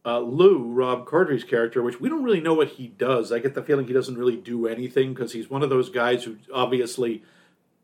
[0.06, 3.32] uh, Lou, Rob Corddry's character, which we don't really know what he does.
[3.32, 6.23] I get the feeling he doesn't really do anything because he's one of those guys
[6.23, 7.23] who obviously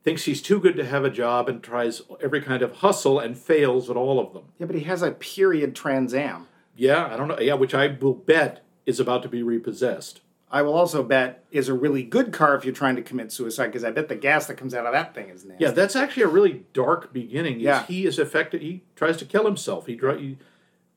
[0.03, 3.37] thinks he's too good to have a job and tries every kind of hustle and
[3.37, 4.43] fails at all of them.
[4.59, 6.47] yeah, but he has a period Trans Am.
[6.75, 7.39] Yeah, I don't know.
[7.39, 10.21] Yeah, which I will bet is about to be repossessed.
[10.53, 13.67] I will also bet is a really good car if you're trying to commit suicide
[13.67, 15.63] because I bet the gas that comes out of that thing is nasty.
[15.63, 17.61] Yeah, that's actually a really dark beginning.
[17.61, 17.85] Yeah.
[17.85, 18.61] he is affected.
[18.61, 19.85] He tries to kill himself.
[19.85, 20.37] He, he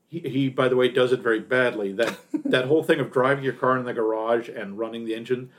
[0.07, 1.93] he, he by the way does it very badly.
[1.93, 5.51] That that whole thing of driving your car in the garage and running the engine,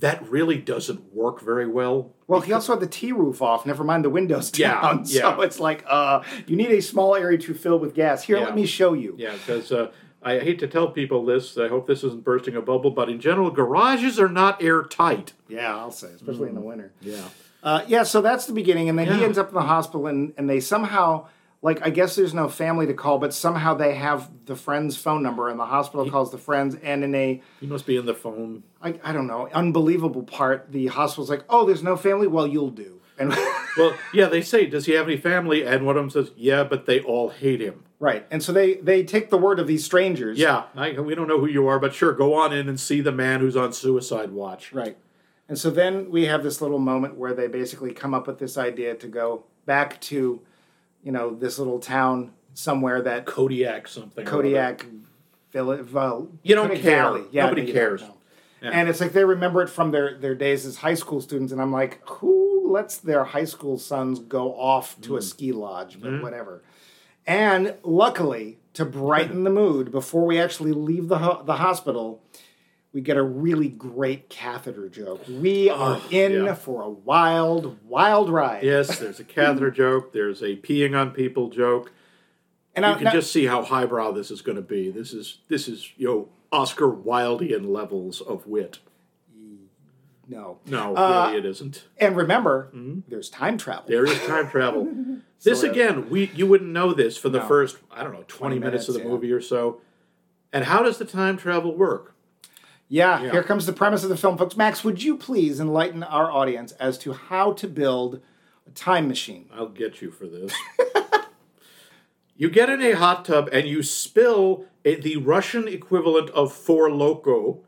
[0.00, 2.12] that really doesn't work very well.
[2.26, 3.64] Well, he also had the T roof off.
[3.66, 5.04] Never mind the windows Yeah, down.
[5.06, 5.20] yeah.
[5.36, 8.24] So it's like, uh, you need a small area to fill with gas.
[8.24, 8.44] Here, Yeah.
[8.44, 9.14] let me show you.
[9.18, 11.56] Yeah, because uh, I hate to tell people this.
[11.58, 15.32] I hope this isn't bursting a bubble, but in general, garages are not airtight.
[15.48, 16.92] Yeah, I'll say, especially in the winter.
[17.00, 17.28] Yeah.
[17.62, 20.34] Uh, yeah, so that's the beginning, and then he ends up in the hospital, and,
[20.36, 21.26] and they somehow,
[21.64, 25.22] like, I guess there's no family to call, but somehow they have the friend's phone
[25.22, 28.14] number, and the hospital calls the friends, and in a, He must be in the
[28.14, 28.62] phone.
[28.82, 32.26] I, I don't know, unbelievable part, the hospital's like, oh, there's no family?
[32.26, 33.00] Well, you'll do.
[33.18, 33.30] And
[33.76, 35.64] Well, yeah, they say, does he have any family?
[35.64, 37.84] And one of them says, yeah, but they all hate him.
[37.98, 40.38] right, and so they they take the word of these strangers.
[40.38, 43.00] Yeah, I, we don't know who you are, but sure, go on in and see
[43.00, 44.72] the man who's on suicide watch.
[44.72, 44.96] Right.
[45.48, 48.56] And so then we have this little moment where they basically come up with this
[48.58, 50.40] idea to go back to,
[51.04, 54.24] you know, this little town somewhere that Kodiak something.
[54.26, 54.86] Kodiak
[55.52, 55.90] Village.
[55.92, 57.02] Well, You don't Kodiak care.
[57.02, 57.22] Valley.
[57.30, 58.02] Yeah, Nobody no, you don't cares.
[58.62, 58.70] Yeah.
[58.72, 61.60] And it's like they remember it from their, their days as high school students, and
[61.60, 65.22] I'm like, who lets their high school sons go off to a Mm.
[65.22, 66.00] ski lodge?
[66.00, 66.22] But Mm-hmm.
[66.22, 66.62] whatever.
[67.26, 72.22] And luckily, to brighten the mood, before we actually leave the ho- the hospital,
[72.94, 75.22] we get a really great catheter joke.
[75.28, 76.54] We are Oh, in yeah.
[76.54, 78.62] for a wild, wild ride.
[78.62, 80.12] Yes, there's a catheter joke.
[80.14, 81.92] There's a peeing on people joke.
[82.74, 84.90] and You I, can now- just see how highbrow this is going to be.
[84.90, 88.78] This is this is you know Oscar Wildean levels of wit.
[90.28, 90.58] no.
[90.66, 91.84] No, Uh, really, it isn't.
[91.98, 93.00] And remember, Mm-hmm.
[93.08, 93.84] there's time travel.
[93.88, 94.84] There is time travel.
[95.42, 95.76] this Sort of.
[95.76, 97.46] again, we you wouldn't know this for the No.
[97.46, 99.06] first I don't know twenty, 20 minutes, of the yeah.
[99.08, 99.80] movie or so.
[100.52, 102.13] And how does the time travel work?
[102.94, 103.32] Yeah, Yeah.
[103.32, 104.56] here comes the premise of the film, folks.
[104.56, 108.20] Max, would you please enlighten our audience as to how to build
[108.68, 109.48] a time machine?
[109.52, 110.54] I'll get you for this.
[112.36, 116.88] you get in a hot tub and you spill a, the Russian equivalent of Four
[116.92, 117.64] Loco,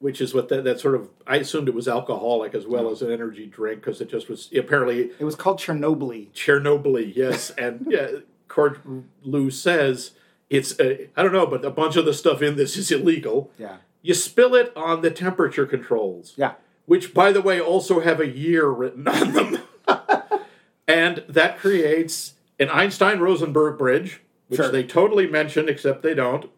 [0.00, 1.10] which is what that, that sort of.
[1.24, 4.50] I assumed it was alcoholic as well as an energy drink because it just was
[4.58, 6.32] apparently It was called Chernobyl.
[6.32, 7.12] Chernobyl.
[7.14, 8.08] Yes, and yeah,
[8.48, 8.80] Cord
[9.22, 10.12] Lou says
[10.50, 10.74] it's.
[10.80, 13.52] A, I don't know, but a bunch of the stuff in this is illegal.
[13.56, 13.76] Yeah.
[14.02, 16.34] You spill it on the temperature controls.
[16.36, 16.54] Yeah.
[16.86, 19.58] Which, by the way, also have a year written on them.
[20.88, 24.68] and that creates an Einstein Rosenberg bridge, which Sure.
[24.70, 26.50] they totally mention, except they don't.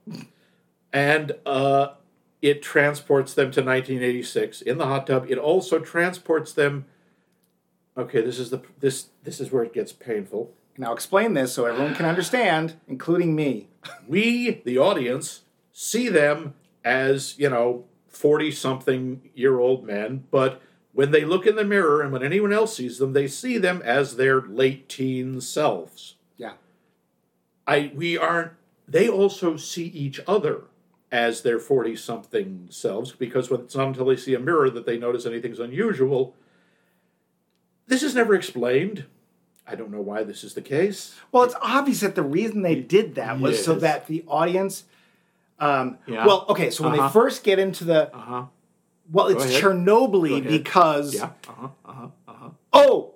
[0.92, 1.88] And uh,
[2.40, 5.26] it transports them to 1986 in the hot tub.
[5.28, 6.86] It also transports them.
[7.96, 10.52] Okay, this is the this this is where it gets painful.
[10.76, 13.68] Now explain this so everyone can understand, including me.
[14.08, 16.54] we, the audience, see them
[16.84, 20.60] as, you know, 40 something year old men, but
[20.92, 23.82] when they look in the mirror and when anyone else sees them, they see them
[23.84, 26.14] as their late teen selves.
[26.36, 26.52] Yeah.
[27.66, 28.52] I we aren't
[28.86, 30.62] they also see each other
[31.10, 34.86] as their 40 something selves because when it's not until they see a mirror that
[34.86, 36.34] they notice anything's unusual.
[37.86, 39.04] This is never explained.
[39.66, 41.14] I don't know why this is the case.
[41.32, 44.84] Well, it's obvious that the reason they did that was so that the audience.
[45.58, 46.26] Um, Yeah.
[46.26, 47.08] Well, okay, so when Uh-huh.
[47.08, 48.14] they first get into the.
[48.14, 48.44] Uh-huh.
[49.10, 49.44] Well, it's.
[49.46, 51.14] Chernobyl because.
[51.14, 51.30] Yeah.
[51.48, 51.68] Uh-huh.
[51.84, 52.06] Uh-huh.
[52.28, 52.48] Uh-huh.
[52.72, 53.14] Oh!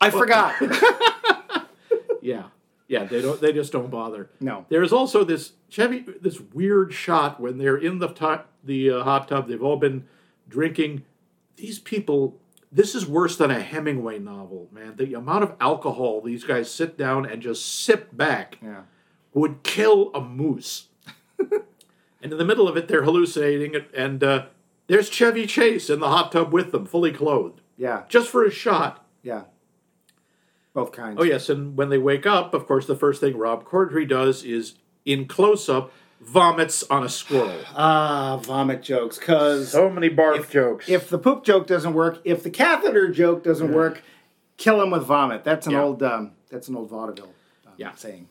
[0.00, 0.54] I forgot.
[2.22, 2.44] Yeah,
[2.88, 3.04] yeah.
[3.04, 3.38] They don't.
[3.38, 4.30] They just don't bother.
[4.40, 4.64] No.
[4.70, 9.02] There is also this Chevy, this weird shot when they're in the to- the uh,
[9.04, 9.46] hot tub.
[9.46, 10.06] They've all been
[10.48, 11.04] drinking.
[11.56, 12.40] These people.
[12.72, 14.94] This is worse than a Hemingway novel, man.
[14.96, 18.82] The amount of alcohol these guys sit down and just sip back yeah.
[19.34, 20.88] would kill a moose.
[22.24, 24.46] and in the middle of it, they're hallucinating, and, and uh,
[24.88, 28.02] there's Chevy Chase in the hot tub with them, fully clothed, Yeah.
[28.08, 29.06] just for a shot.
[29.22, 29.42] Yeah.
[30.72, 31.18] Both kinds.
[31.20, 34.42] Oh yes, and when they wake up, of course, the first thing Rob Corddry does
[34.42, 37.60] is, in close up, vomits on a squirrel.
[37.76, 39.18] Ah, vomit jokes.
[39.18, 40.88] Because So many barf jokes.
[40.88, 44.02] if the poop joke doesn't work, if the catheter joke doesn't work,
[44.56, 45.44] kill him with vomit.
[45.44, 45.82] That's an Yeah.
[45.82, 46.02] old.
[46.02, 47.34] Um, that's an old vaudeville
[47.66, 47.92] um, Yeah.
[47.94, 48.28] saying.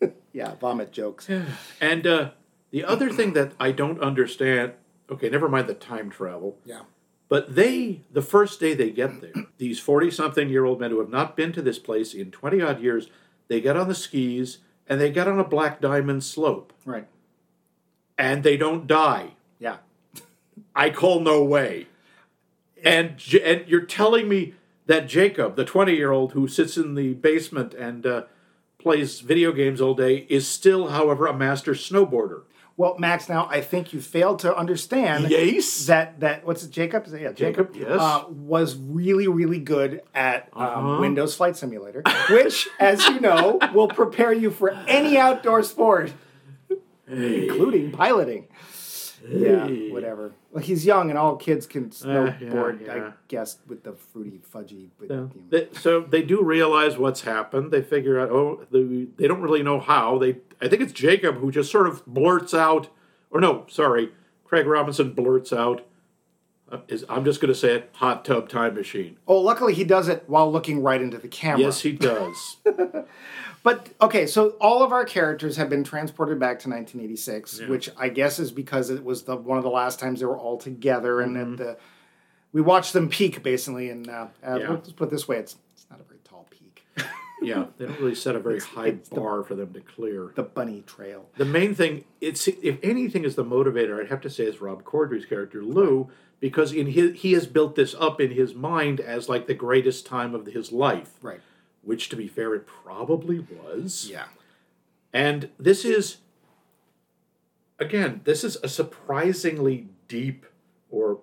[0.32, 1.28] yeah, vomit jokes.
[1.80, 2.30] and uh,
[2.70, 4.72] the other thing that I don't understand.
[5.10, 6.58] Okay, never mind the time travel.
[6.64, 6.82] Yeah.
[7.28, 11.00] But they, the first day they get there, these 40 something year old men who
[11.00, 13.08] have not been to this place in 20 odd years,
[13.48, 17.06] they get on the skis and they get on a black diamond slope Right.
[18.16, 19.32] and they don't die.
[19.58, 19.78] Yeah.
[20.74, 21.86] I call no way.
[22.84, 24.54] And and you're telling me
[24.86, 28.22] that Jacob, the 20 year old who sits in the basement and uh,
[28.78, 32.42] plays video games all day, is still, however, a master snowboarder.
[32.78, 35.86] Well, Max, now I think you failed to understand Yes.
[35.86, 37.06] that that what's it, Jacob?
[37.08, 37.74] Is it- Yeah, Jacob.
[37.74, 38.00] Jacob, yes.
[38.00, 41.00] uh, was really really good at um, Uh-huh.
[41.00, 46.12] Windows Flight Simulator, which, as you know, will prepare you for any outdoor sport,
[47.08, 48.46] including piloting.
[49.28, 50.32] Yeah, whatever.
[50.50, 52.88] Well, he's young, and all kids can Uh, yeah, snowboard.
[52.88, 54.88] I guess with the fruity fudgy.
[54.98, 55.16] But, Yeah.
[55.16, 55.30] you know.
[55.50, 57.70] They- so they do realize what's happened.
[57.70, 60.16] They figure out, oh, the, they don't really know how.
[60.18, 62.88] They, I think it's Jacob who just sort of blurts out,
[63.30, 64.10] or no, sorry,
[64.44, 65.82] Craig Robinson blurts out.
[66.70, 69.16] Uh, is, I'm just going to say it: hot tub time machine.
[69.26, 71.60] Oh, luckily he does it while looking right into the camera.
[71.60, 72.56] Yes, he does.
[73.68, 78.08] But okay, so all of our characters have been transported back to 1986, which I
[78.08, 81.20] guess is because it was the one of the last times they were all together,
[81.20, 81.52] and Mm-hmm.
[81.52, 81.76] at the
[82.50, 83.90] we watched them peak basically.
[83.90, 84.70] And uh, uh, Yeah.
[84.70, 86.82] let's put it this way: it's it's not a very tall peak.
[87.42, 90.32] yeah, they don't really set a very high it's the- bar for them to clear.
[90.34, 91.28] the bunny trail.
[91.36, 94.82] The main thing, it's if anything is the motivator, I'd have to say is Rob
[94.82, 96.08] Corddry's character Lou,
[96.40, 100.06] because in his he has built this up in his mind as like the greatest
[100.06, 101.40] time of his life, Right.
[101.82, 104.08] Which to be fair, it probably was.
[104.10, 104.26] Yeah.
[105.12, 106.18] And this is,
[107.78, 110.46] again, this is a surprisingly deep
[110.90, 111.20] or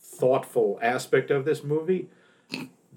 [0.00, 2.08] thoughtful aspect of this movie.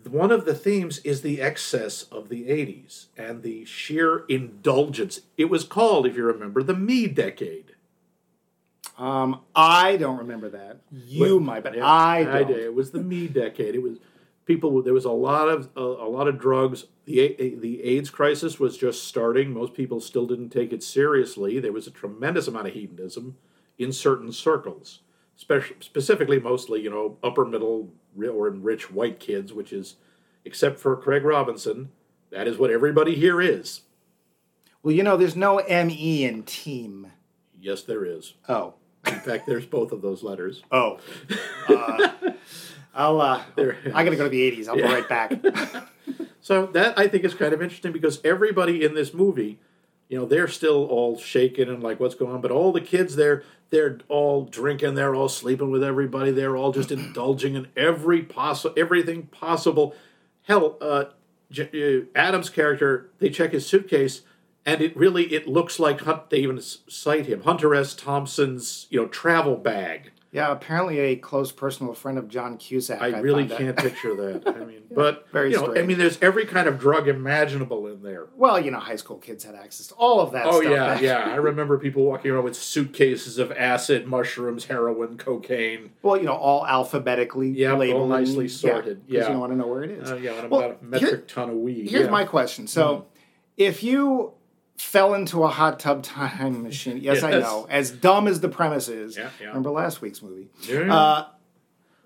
[0.09, 5.21] One of the themes is the excess of the 80s and the sheer indulgence.
[5.35, 7.71] It was called, if you remember, the Me Decade.
[8.99, 10.81] Um, I don't remember that.
[10.91, 12.47] You Well, might, but Yeah, I don't.
[12.47, 12.59] did.
[12.59, 13.73] It was the me decade.
[13.75, 13.97] It was
[14.45, 14.81] people.
[14.81, 16.85] There was a lot of a, a lot of drugs.
[17.05, 19.53] The the AIDS crisis was just starting.
[19.53, 21.59] Most people still didn't take it seriously.
[21.59, 23.37] There was a tremendous amount of hedonism
[23.77, 25.01] in certain circles,
[25.35, 29.95] spec- specifically mostly you know upper middle or rich white kids, which is
[30.45, 31.89] except for Craig Robinson,
[32.29, 33.81] that is what everybody here is.
[34.83, 37.11] Well, you know, there's no M-E in team.
[37.59, 38.35] Yes, there is.
[38.47, 38.75] Oh.
[39.07, 40.61] In fact, there's both of those letters.
[40.71, 40.99] Oh.
[41.67, 42.09] Uh,
[42.95, 43.43] I'll, uh,
[43.93, 44.67] I gotta go to the 80s.
[44.67, 45.33] I'll go right back.
[46.45, 49.57] So that I think is kind of interesting because everybody in this movie,
[50.09, 53.15] you know, they're still all shaken and like what's going on, but all the kids
[53.15, 58.21] there, they're all drinking, they're all sleeping with everybody, they're all just indulging in every
[58.21, 59.95] possible everything possible.
[60.43, 61.05] Hell, uh,
[61.49, 64.21] J- uh, Adam's character, they check his suitcase
[64.67, 66.29] and it really it looks like Hunt.
[66.29, 67.95] They even cite him Hunter S.
[67.95, 70.11] Thompson's you know travel bag.
[70.35, 73.01] Yeah, apparently a close personal friend of John Cusack.
[73.01, 74.43] I, really can't picture that.
[74.45, 78.03] I mean, but Very you know, I mean, there's every kind of drug imaginable in
[78.03, 78.27] there.
[78.35, 81.01] Well, you know, high school kids had access to all of that Oh yeah, back-
[81.01, 81.19] yeah.
[81.19, 85.91] I remember people walking around with suitcases of acid, mushrooms, heroin, cocaine.
[86.01, 88.01] Well, you know, all alphabetically Yeah, all labeled.
[88.11, 89.31] and- nicely sorted, Yeah, yeah.
[89.31, 90.11] you want to know where it is.
[90.11, 91.89] Uh, yeah, and Well, about a metric here- ton of weed.
[91.89, 92.11] Here's yeah.
[92.11, 92.67] my question.
[92.67, 93.05] So,
[93.55, 94.33] if you
[94.77, 98.87] fell into a hot tub time machine, yes, I know, as dumb as the premise
[98.89, 99.15] is.
[99.17, 99.47] Yeah, yeah.
[99.47, 100.49] Remember last week's movie?
[100.61, 100.93] Yeah.
[100.93, 101.27] Uh,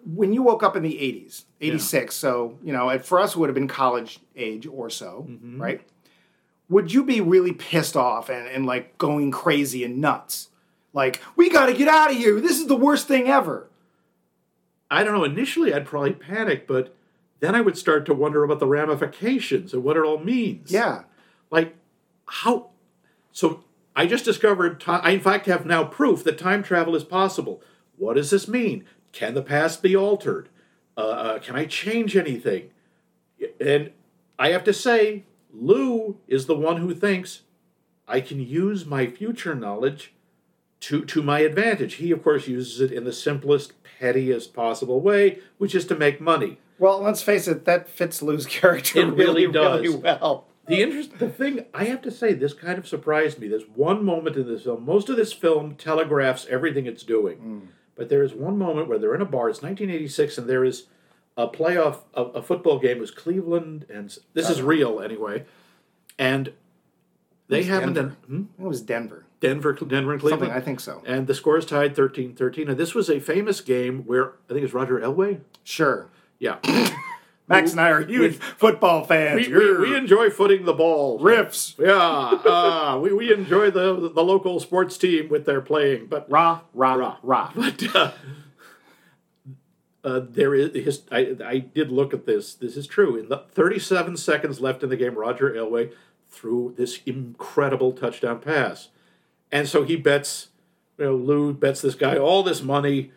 [0.06, 3.50] when you woke up in the 80s, 86, so, you know, for us, it would
[3.50, 5.62] have been college age or so, Mm-hmm.
[5.62, 5.82] right?
[6.70, 10.50] Would you be really pissed off and, and like going crazy and nuts?
[10.94, 12.40] Like, we got to get out of here.
[12.40, 13.68] This is the worst thing ever.
[14.90, 15.24] I don't know.
[15.24, 16.96] Initially, I'd probably panic, but
[17.40, 20.72] then I would start to wonder about the ramifications and what it all means.
[20.72, 21.04] Yeah.
[21.52, 21.76] Like,
[22.30, 22.70] how?
[23.32, 23.64] So
[23.96, 24.84] I just discovered.
[24.88, 27.62] I in fact have now proof that time travel is possible.
[27.98, 28.86] What does this mean?
[29.12, 30.50] Can the past be altered?
[30.98, 32.70] Uh, uh, can I change anything?
[33.60, 33.92] And
[34.38, 37.42] I have to say, Lou is the one who thinks
[38.08, 40.14] I can use my future knowledge
[40.82, 41.96] to to my advantage.
[41.96, 46.22] He, of course, uses it in the simplest, pettiest possible way, which is to make
[46.22, 46.58] money.
[46.78, 49.82] Well, let's face it, that fits Lou's character It really, really does.
[49.82, 50.46] really well.
[50.70, 53.48] The interest, the thing I have to say, this kind of surprised me.
[53.48, 54.86] There's one moment in this film.
[54.86, 59.16] Most of this film telegraphs everything it's doing, but there is one moment where they're
[59.16, 59.50] in a bar.
[59.50, 60.86] It's 1986, and there is
[61.36, 62.98] a playoff, a, a football game.
[62.98, 65.46] It was Cleveland, and this is real anyway,
[66.20, 66.54] and
[67.48, 68.44] they haven't done hmm?
[68.60, 69.26] It was Denver.
[69.40, 70.42] Denver, Denver, and Cleveland.
[70.42, 71.02] Something, I think so.
[71.06, 72.70] And the score is tied 13-13.
[72.70, 75.40] And this was a famous game where I think it's Roger Elway.
[75.64, 76.10] Sure.
[76.40, 76.58] Yeah,
[77.50, 79.48] Max and I are huge football fans.
[79.48, 81.20] we, we, we enjoy footing the ball.
[81.20, 81.78] riffs.
[81.80, 81.96] Yeah,
[82.50, 86.94] uh, we, we enjoy the the local sports team with their playing, but Rah, rah,
[86.94, 87.52] rah, rah.
[87.56, 88.12] but uh,
[90.04, 91.02] uh, there is his.
[91.12, 92.54] I, I did look at this.
[92.54, 93.18] This is true.
[93.18, 95.92] In the 37 seconds left in the game, Roger Elway
[96.30, 98.90] threw this incredible touchdown pass,
[99.52, 100.50] and so he bets.
[101.00, 103.12] You know, Lou bets this guy all this money,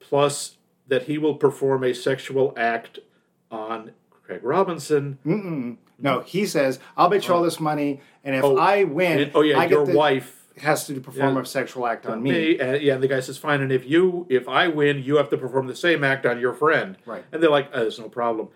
[0.00, 0.56] plus
[0.88, 2.98] that he will perform a sexual act
[3.50, 5.78] on Craig Robinson.
[6.00, 7.44] No, he says, I'll bet you all oh.
[7.44, 10.34] this money, and if Oh, I win, And- oh yeah, I your get the, wife
[10.58, 11.42] has to perform Yeah.
[11.42, 12.30] a sexual act on me.
[12.30, 12.58] me.
[12.58, 15.28] And, yeah, and the guy says, "Fine." And if you, if I win, you have
[15.30, 16.96] to perform the same act on your friend.
[17.06, 17.24] Right.
[17.32, 18.48] And they're like, oh, "There's no problem."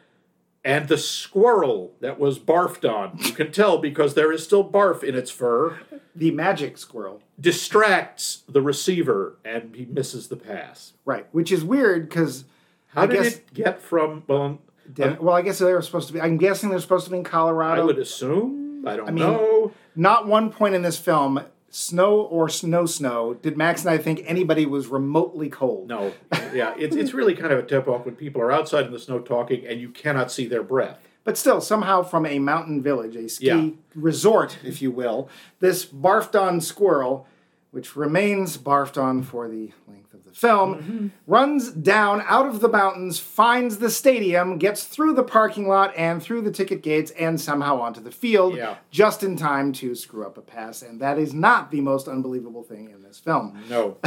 [0.64, 5.02] And the squirrel that was barfed on, you can tell because there is still barf
[5.02, 5.80] in its fur,
[6.14, 7.20] The magic squirrel.
[7.40, 10.92] distracts the receiver, and he misses the pass.
[11.04, 11.26] Right.
[11.32, 12.44] Which is weird because,
[12.88, 14.22] How I did guess, it get from?
[14.28, 14.60] Well,
[14.92, 17.10] Den- um, well, I guess they were supposed to be, I'm guessing they're supposed to
[17.10, 17.82] be in Colorado.
[17.82, 18.84] I would assume.
[18.86, 19.72] I don't mean- know.
[19.94, 24.22] Not one point in this film, snow or snow snow, did Max and I think
[24.26, 25.88] anybody was remotely cold.
[25.88, 26.12] No.
[26.54, 28.98] Yeah, it's it's really kind of a tip off when people are outside in the
[28.98, 30.98] snow talking and you cannot see their breath.
[31.24, 33.68] But still, somehow from a mountain village, a ski Yeah.
[33.94, 35.28] resort, if you will,
[35.60, 37.26] this barfed on squirrel,
[37.70, 40.01] which remains barfed on for the length
[40.32, 41.06] the film, Mm-hmm.
[41.26, 46.22] runs down out of the mountains, finds the stadium, gets through the parking lot and
[46.22, 48.76] through the ticket gates, and somehow onto the field, Yeah.
[48.90, 50.82] just in time to screw up a pass.
[50.82, 53.62] And that is not the most unbelievable thing in this film.
[53.68, 53.98] No.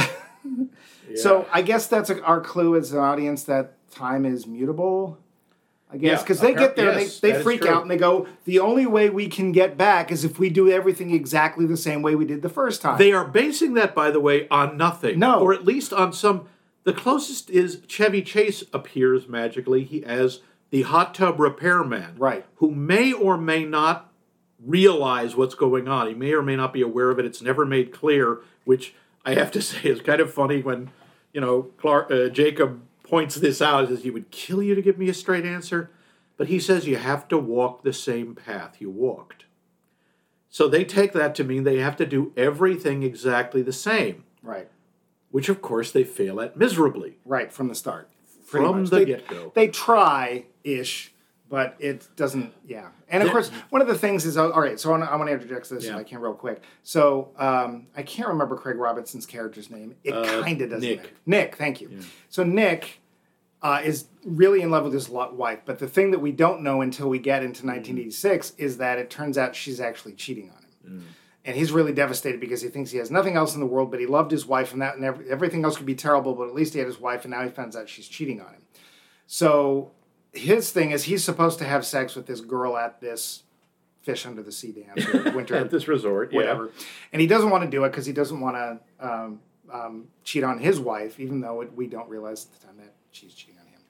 [1.16, 5.18] So I guess that's our clue as an audience that time is mutable.
[5.96, 7.96] I guess Yeah, because they get there, yes, and they, they freak out, and they
[7.96, 11.76] go, "The only way we can get back is if we do everything exactly the
[11.76, 14.76] same way we did the first time." They are basing that, by the way, on
[14.76, 15.18] nothing.
[15.18, 15.40] No.
[15.40, 16.48] Or at least on some.
[16.84, 22.14] The closest is Chevy Chase appears magically he as the hot tub repairman.
[22.16, 22.44] Right.
[22.56, 24.12] Who may or may not
[24.60, 26.08] realize what's going on.
[26.08, 27.24] He may or may not be aware of it.
[27.24, 30.90] It's never made clear, which I have to say is kind of funny when,
[31.32, 33.88] you know, Clark, uh, Jacob points this out.
[33.88, 35.90] Says, He would kill you to give me a straight answer.
[36.38, 39.46] But he says you have to walk the same path you walked.
[40.50, 44.68] So they take that to mean they have to do everything exactly the same, right,
[45.30, 47.16] which of course they fail at miserably.
[47.24, 48.10] right from the start,
[48.44, 48.90] From much.
[48.90, 49.52] the get-go.
[49.54, 51.14] They try ish,
[51.48, 52.52] but it doesn't.
[52.66, 54.78] Yeah, and of course, one of the things is all right.
[54.80, 55.98] So I want to, I want to interject this if Yeah.
[55.98, 56.62] I can real quick.
[56.82, 59.94] So um, I can't remember Craig Robinson's character's name.
[60.04, 60.98] It Uh, kind of doesn't Nick.
[60.98, 61.10] matter.
[61.26, 62.00] Nick, thank you.
[62.28, 63.00] So Nick
[63.62, 66.80] uh, is really in love with his wife, but the thing that we don't know
[66.82, 71.04] until we get into 1986 is that it turns out she's actually cheating on him.
[71.44, 74.00] And he's really devastated because he thinks he has nothing else in the world, but
[74.00, 76.54] he loved his wife, and that and every, everything else could be terrible, but at
[76.54, 78.62] least he had his wife, and now he finds out she's cheating on him.
[79.26, 79.92] So
[80.36, 83.42] his thing is he's supposed to have sex with this girl at this
[84.02, 86.36] fish under the sea dance or winter At this resort, yeah.
[86.38, 86.70] whatever.
[87.12, 89.40] And he doesn't want to do it because he doesn't want to um,
[89.72, 92.94] um, cheat on his wife, even though it, we don't realize at the time that
[93.10, 93.80] she's cheating on him.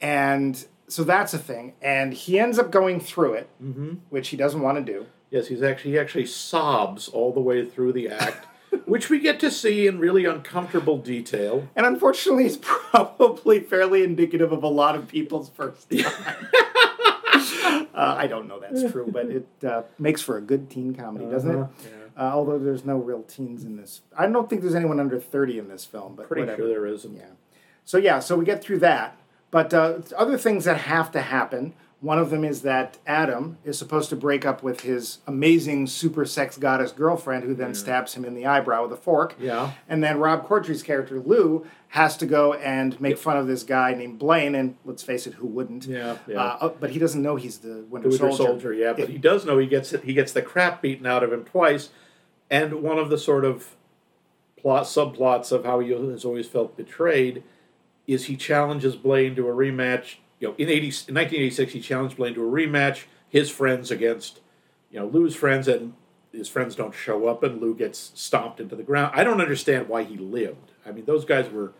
[0.00, 1.74] And so that's a thing.
[1.82, 3.94] And he ends up going through it, Mm-hmm.
[4.10, 5.06] which he doesn't want to do.
[5.30, 8.46] Yes, he's actually he actually sobs all the way through the act,
[8.84, 11.68] which we get to see in really uncomfortable detail.
[11.76, 16.48] And unfortunately, it's probably fairly indicative of a lot of people's first time.
[17.94, 21.26] uh, I don't know that's true, but it uh, makes for a good teen comedy,
[21.26, 21.56] doesn't it?
[21.56, 22.22] Uh-huh, yeah.
[22.24, 24.00] Uh, although there's no real teens in this.
[24.16, 26.62] I don't think there's anyone under 30 in this film, but Pretty whatever.
[26.62, 27.16] sure there isn't.
[27.16, 27.26] Yeah.
[27.84, 29.16] So yeah, so we get through that.
[29.50, 31.74] But uh, other things that have to happen.
[32.00, 36.24] One of them is that Adam is supposed to break up with his amazing super
[36.24, 39.34] sex goddess girlfriend, who then stabs him in the eyebrow with a fork.
[39.40, 39.72] Yeah.
[39.88, 43.94] And then Rob Corddry's character Lou has to go and make fun of this guy
[43.94, 45.86] named Blaine, and let's face it, who wouldn't?
[45.86, 46.40] Yeah, yeah.
[46.40, 48.36] Uh, uh, but he doesn't know he's the Winter, The Winter Soldier.
[48.44, 51.24] Soldier, yeah, but If- he does know he gets he gets the crap beaten out
[51.24, 51.88] of him twice,
[52.48, 53.74] and one of the sort of
[54.56, 57.42] plot subplots of how he has always felt betrayed
[58.06, 60.16] is he challenges Blaine to a rematch.
[60.40, 63.04] You know, in eighty in nineteen eighty six, he challenged Blaine to a rematch.
[63.28, 64.40] His friends against
[64.90, 65.94] you know Lou's friends, and
[66.32, 69.12] his friends don't show up, and Lou gets stomped into the ground.
[69.14, 70.72] I don't understand why he lived.
[70.86, 71.72] I mean, those guys were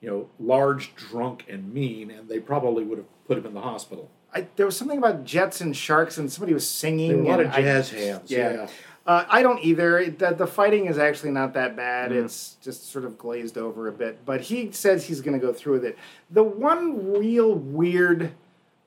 [0.00, 3.60] you know large, drunk, and mean, and they probably would have put him in the
[3.60, 4.10] hospital.
[4.32, 7.08] I, there was something about jets and sharks, and somebody was singing.
[7.08, 8.30] There were a lot of I- jazz hands.
[8.30, 8.52] yeah.
[8.52, 8.66] yeah.
[9.06, 9.98] Uh, I don't either.
[9.98, 12.10] It- The, the fighting is actually not that bad.
[12.10, 12.24] Mm.
[12.24, 14.24] It's just sort of glazed over a bit.
[14.24, 15.98] But he says he's going to go through with it.
[16.30, 18.32] The one real weird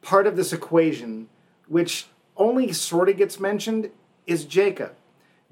[0.01, 1.27] part of this equation,
[1.67, 3.89] which only sort of gets mentioned,
[4.25, 4.93] is Jacob.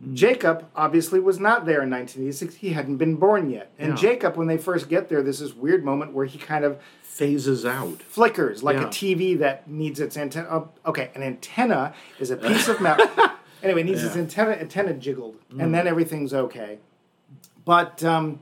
[0.03, 0.13] Mm.
[0.16, 2.55] Jacob obviously was not there in 1986.
[2.55, 3.72] He hadn't been born yet.
[3.80, 3.95] And Yeah.
[3.95, 7.66] Jacob, when they first get there, there's this weird moment where he kind of phases
[7.66, 8.01] out.
[8.03, 8.88] flickers like Yeah.
[8.88, 10.47] a TV that needs its antenna.
[10.51, 13.07] Oh, okay, an antenna is a piece of metal.
[13.66, 14.13] Anyway, needs Yeah.
[14.22, 16.80] antenna antenna jiggled, and then everything's okay.
[17.66, 18.41] But um,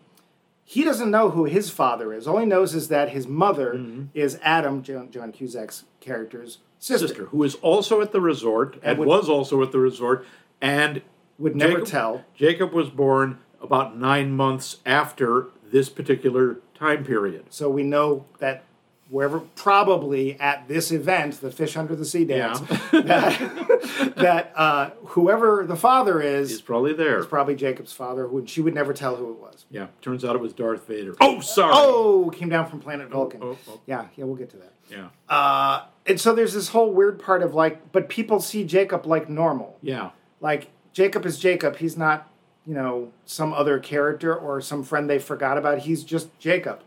[0.64, 2.28] he doesn't know who his father is.
[2.28, 3.82] All he knows is that his mother
[4.14, 7.08] is Adam, John, John Cusack's character's sister.
[7.08, 10.26] Sister, who is also at the resort and would- was also at the resort,
[10.62, 11.02] and
[11.40, 12.26] Would never Jacob- tell.
[12.36, 17.46] Jacob was born about nine months after this particular time period.
[17.50, 18.64] So we know that
[19.10, 22.60] wherever, probably at this event, the Fish Under the Sea dance,
[22.92, 27.20] that, that uh, whoever the father is, He's probably there.
[27.20, 29.66] It's probably Jacob's father, who she would never tell who it was.
[29.70, 31.16] Yeah, turns out it was Darth Vader.
[31.22, 31.74] Oh, sorry.
[31.76, 33.42] Oh, came down from planet Vulcan.
[33.44, 33.82] oh, oh.
[33.86, 34.74] Yeah, yeah, we'll get to that.
[34.90, 39.06] Yeah, Uh, and so there's this whole weird part of like, but people see Jacob
[39.06, 39.78] like normal.
[39.82, 40.12] yeah.
[40.42, 41.78] Like Jacob is Jacob.
[41.78, 42.30] He's not,
[42.68, 45.80] you know, some other character or some friend they forgot about.
[45.80, 46.82] He's just Jacob.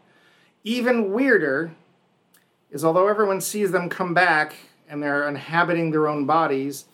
[0.62, 1.72] Even weirder
[2.70, 4.54] is although everyone sees them come back
[4.88, 6.86] and they're inhabiting their own bodies,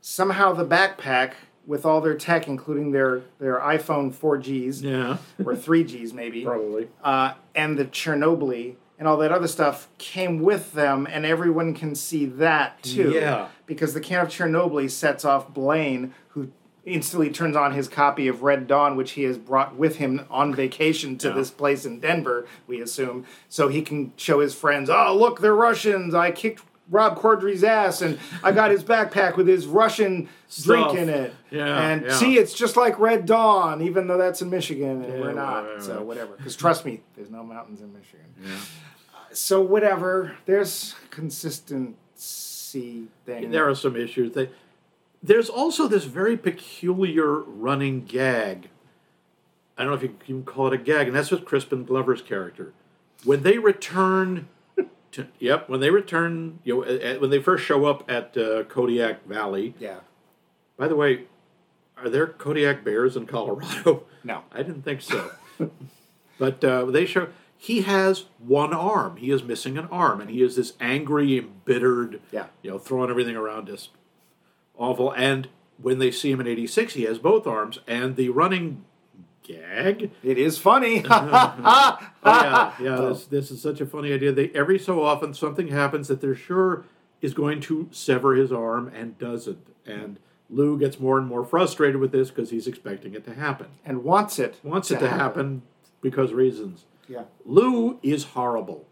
[0.00, 1.32] somehow the backpack
[1.66, 6.88] with all their tech, including their their iPhone 4Gs Yeah, or 3Gs maybe, probably.
[7.04, 11.94] uh, and the Chernobyl and all that other stuff came with them, and everyone can
[11.94, 13.10] see that too.
[13.12, 13.48] Yeah.
[13.66, 16.50] Because the can of Chernobyl sets off Blaine, who
[16.86, 20.54] instantly turns on his copy of Red Dawn, which he has brought with him on
[20.54, 21.34] vacation to Yeah.
[21.34, 25.54] this place in Denver, we assume, so he can show his friends, oh, look, they're
[25.54, 26.14] Russians.
[26.14, 30.28] I kicked Rob Corddry's ass, and I got his backpack with his Russian
[30.62, 31.32] drink in it.
[31.50, 32.12] Yeah, And yeah.
[32.14, 35.64] see, it's just like Red Dawn, even though that's in Michigan, and we're not.
[35.64, 36.34] right, right, So whatever.
[36.36, 38.26] Because trust me, there's no mountains in Michigan.
[38.42, 40.32] Uh, so whatever.
[40.46, 43.50] There's consistency thing.
[43.50, 44.32] There are some issues.
[44.34, 44.48] They,
[45.22, 48.68] there's also this very peculiar running gag.
[49.76, 52.22] I don't know if you can call it a gag, and that's with Crispin Glover's
[52.22, 52.72] character.
[53.24, 54.48] When they return
[55.12, 58.36] to, yep, when they return, you know, a- a- when they first show up at
[58.36, 59.74] uh, Kodiak Valley.
[59.78, 60.00] yeah.
[60.76, 61.24] By the way,
[61.98, 64.04] are there Kodiak bears in Colorado?
[64.24, 64.44] No.
[64.52, 65.30] I didn't think so.
[66.38, 69.16] but uh, they show he has one arm.
[69.18, 72.46] He is missing an arm, and he is this angry, embittered, Yeah.
[72.62, 73.90] you know, throwing everything around, just
[74.80, 75.12] awful.
[75.12, 75.48] And
[75.80, 78.84] when they see him in '86, he has both arms, and the running
[79.44, 80.10] gag.
[80.24, 81.04] It is funny.
[82.22, 82.96] Oh yeah, yeah.
[82.96, 84.30] This, this is such a funny idea.
[84.30, 86.84] They every so often something happens that they're sure
[87.22, 90.18] is going to sever his arm and doesn't, and
[90.50, 93.68] Lou gets more and more frustrated with this because he's expecting it to happen.
[93.86, 94.58] and wants it.
[94.62, 95.62] Wants it to happen
[96.02, 96.84] because reasons.
[97.08, 97.22] Yeah.
[97.46, 98.86] Lou is horrible.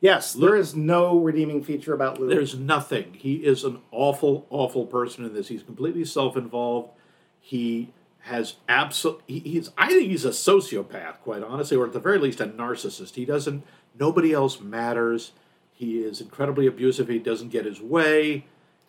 [0.00, 2.28] Yes, there is no redeeming feature about Lou.
[2.28, 3.14] There's nothing.
[3.14, 5.48] He is an awful, awful person in this.
[5.48, 6.90] He's completely self-involved.
[7.38, 9.20] He has absolute.
[9.26, 9.70] He, he's.
[9.76, 13.14] I think he's a sociopath, quite honestly, or at the very least, a narcissist.
[13.14, 13.62] He doesn't.
[13.98, 15.32] Nobody else matters.
[15.72, 17.08] He is incredibly abusive.
[17.08, 18.46] He doesn't get his way,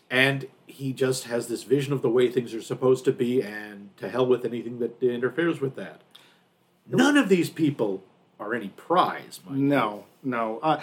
[0.10, 3.96] and he just has this vision of the way things are supposed to be, and
[3.98, 6.02] to hell with anything that interferes with that.
[6.88, 8.04] None of these people
[8.40, 9.58] are any prize, Mike.
[9.58, 10.60] No, no.
[10.62, 10.80] Uh,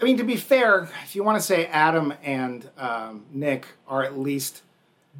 [0.00, 4.02] I mean, to be fair, if you want to say Adam and um, Nick are
[4.02, 4.62] at least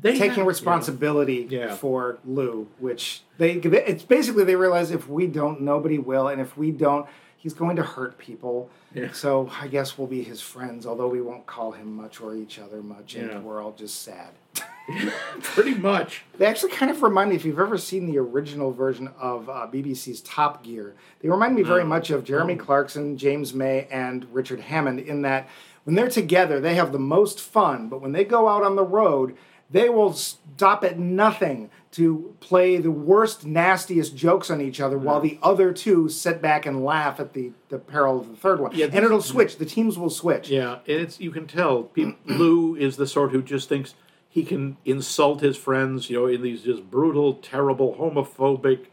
[0.00, 1.74] They taking have- responsibility Yeah.
[1.74, 6.56] for Lou, which they it's basically they realize if we don't, nobody will, and if
[6.56, 8.70] we don't, he's going to hurt people.
[8.94, 9.12] Yeah.
[9.12, 12.58] So I guess we'll be his friends, although we won't call him much or each
[12.58, 13.22] other much, Yeah.
[13.24, 14.28] and we're all just sad.
[15.42, 16.22] Pretty much.
[16.38, 19.68] They actually kind of remind me, if you've ever seen the original version of uh,
[19.72, 24.60] BBC's Top Gear, they remind me very much of Jeremy Clarkson, James May, and Richard
[24.60, 25.48] Hammond in that
[25.84, 28.84] when they're together, they have the most fun, but when they go out on the
[28.84, 29.36] road,
[29.70, 35.20] they will stop at nothing to play the worst, nastiest jokes on each other while
[35.20, 38.72] the other two sit back and laugh at the, the peril of the third one.
[38.74, 39.58] Yeah, and it'll switch.
[39.58, 40.48] The teams will switch.
[40.48, 43.94] Yeah, and it's you can tell pe- Lou is the sort who just thinks
[44.32, 48.86] he can insult his friends, you know, in these just brutal, terrible, homophobic,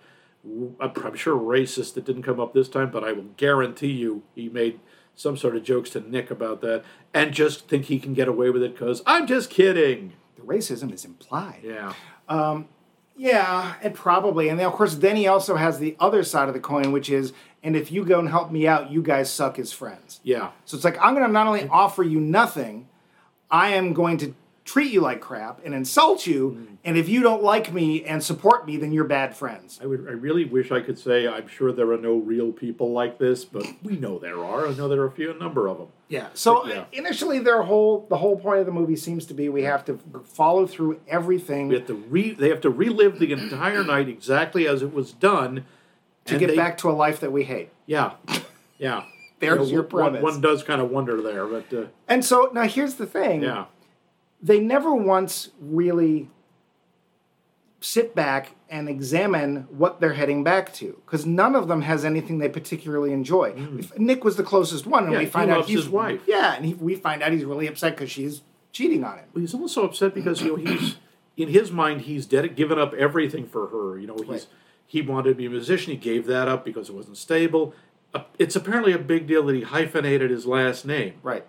[0.79, 1.93] I'm sure racist.
[1.93, 4.79] That didn't come up this time, but I will guarantee you he made
[5.15, 6.83] some sort of jokes to Nick about that,
[7.13, 10.13] and just think he can get away with it because I'm just kidding.
[10.35, 11.61] The racism is implied.
[11.63, 11.93] Yeah,
[12.27, 12.67] Um,
[13.15, 14.49] Yeah, and probably.
[14.49, 17.09] And then, of course, then he also has the other side of the coin, which
[17.09, 17.33] is,
[17.63, 20.19] and if you go and help me out, you guys suck as friends.
[20.23, 22.87] yeah, So it's like, I'm going to not only offer you nothing,
[23.49, 24.35] I am going to
[24.67, 26.67] treat you like crap and insult you.
[26.83, 29.79] And if you don't like me and support me, then you're bad friends.
[29.81, 30.05] I would.
[30.07, 33.45] I really wish I could say I'm sure there are no real people like this,
[33.45, 34.67] but we know there are.
[34.67, 35.87] I know there are a few, a number of them.
[36.09, 36.27] Yeah.
[36.33, 36.83] So Yeah.
[36.91, 39.99] initially, their whole the whole point of the movie seems to be we have to
[40.25, 44.67] follow through everything We have to re, they have to relive the entire night exactly
[44.67, 45.65] as it was done
[46.25, 47.69] to get they- back to a life that we hate.
[47.85, 48.11] Yeah,
[48.77, 49.03] yeah.
[49.39, 50.23] There's You know, your one- premise.
[50.23, 53.43] One, does kind of wonder there, but uh, And so now here's the thing.
[53.43, 53.65] yeah,
[54.41, 56.29] they never once really
[57.79, 62.39] sit back and examine what they're heading back to because none of them has anything
[62.39, 63.53] they particularly enjoy.
[63.97, 65.13] Nick was the closest one, and Mm.
[65.13, 66.21] Yeah, we he find out he's his wife.
[66.27, 69.25] Yeah, and he, we find out he's really upset because she's cheating on him.
[69.33, 70.95] Well, he's also upset because you know he's
[71.37, 73.99] in his mind he's dead, given up everything for her.
[73.99, 74.47] You know he's Right.
[74.87, 75.91] he wanted to be a musician.
[75.91, 77.73] He gave that up because it wasn't stable.
[78.13, 81.45] Uh, it's apparently a big deal that he hyphenated his last name, Right.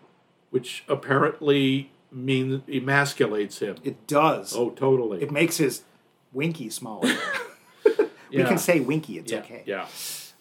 [0.51, 3.77] which apparently means emasculates him.
[3.85, 4.55] It does.
[4.57, 5.23] oh, totally.
[5.23, 5.83] It makes his
[6.33, 7.15] winky smaller.
[8.31, 8.49] We Yeah.
[8.49, 9.17] can say winky.
[9.19, 9.63] It's yeah, okay.
[9.65, 9.87] Yeah.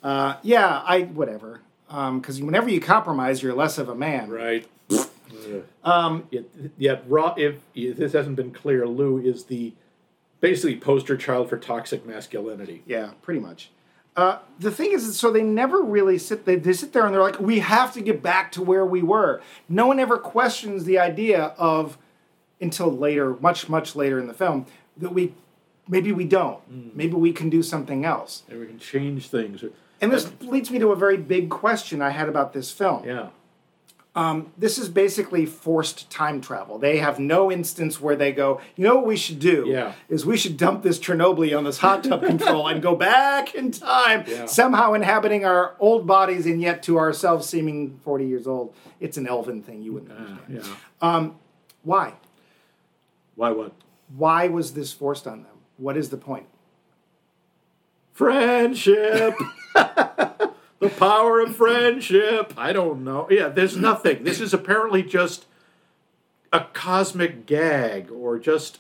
[0.03, 0.81] Uh, yeah.
[0.85, 1.61] I whatever.
[1.89, 4.29] Um because whenever you compromise, you're less of a man.
[4.29, 4.67] Right.
[5.85, 6.43] um, yet,
[6.77, 9.73] yet Ra, if, if this hasn't been clear, Lou is the
[10.41, 12.83] basically poster child for toxic masculinity.
[12.85, 13.69] Yeah, pretty much.
[14.17, 16.43] Uh, the thing is, so they never really sit.
[16.43, 19.03] They, they sit there and they're like, "We have to get back to where we
[19.03, 21.99] were." No one ever questions the idea of,
[22.59, 24.65] until later, much much later in the film,
[24.97, 25.35] that we
[25.87, 26.59] maybe we don't.
[26.95, 28.41] Maybe we can do something else.
[28.49, 29.63] And we can change things.
[30.01, 33.05] And this leads me to a very big question I had about this film.
[33.05, 33.29] Yeah.
[34.57, 36.79] This is basically forced time travel.
[36.79, 39.65] They have no instance where they go, you know what we should do?
[39.67, 39.93] Yeah.
[40.09, 43.71] Is we should dump this Chernobyl on this hot tub control and go back in
[43.71, 44.45] time, Yeah.
[44.47, 48.73] somehow inhabiting our old bodies and yet to ourselves seeming 40 years old.
[48.99, 49.83] It's an elven thing.
[49.83, 50.63] You wouldn't Uh, understand.
[51.01, 51.29] yeah.
[51.83, 52.13] Why?
[53.35, 53.71] Why what?
[54.15, 55.51] Why was this forced on them?
[55.77, 56.47] What is the point?
[58.13, 59.35] Friendship.
[60.79, 62.53] the power of friendship.
[62.57, 63.27] I don't know.
[63.29, 64.23] Yeah, there's nothing.
[64.23, 65.45] This is apparently just
[66.53, 68.79] a cosmic gag or just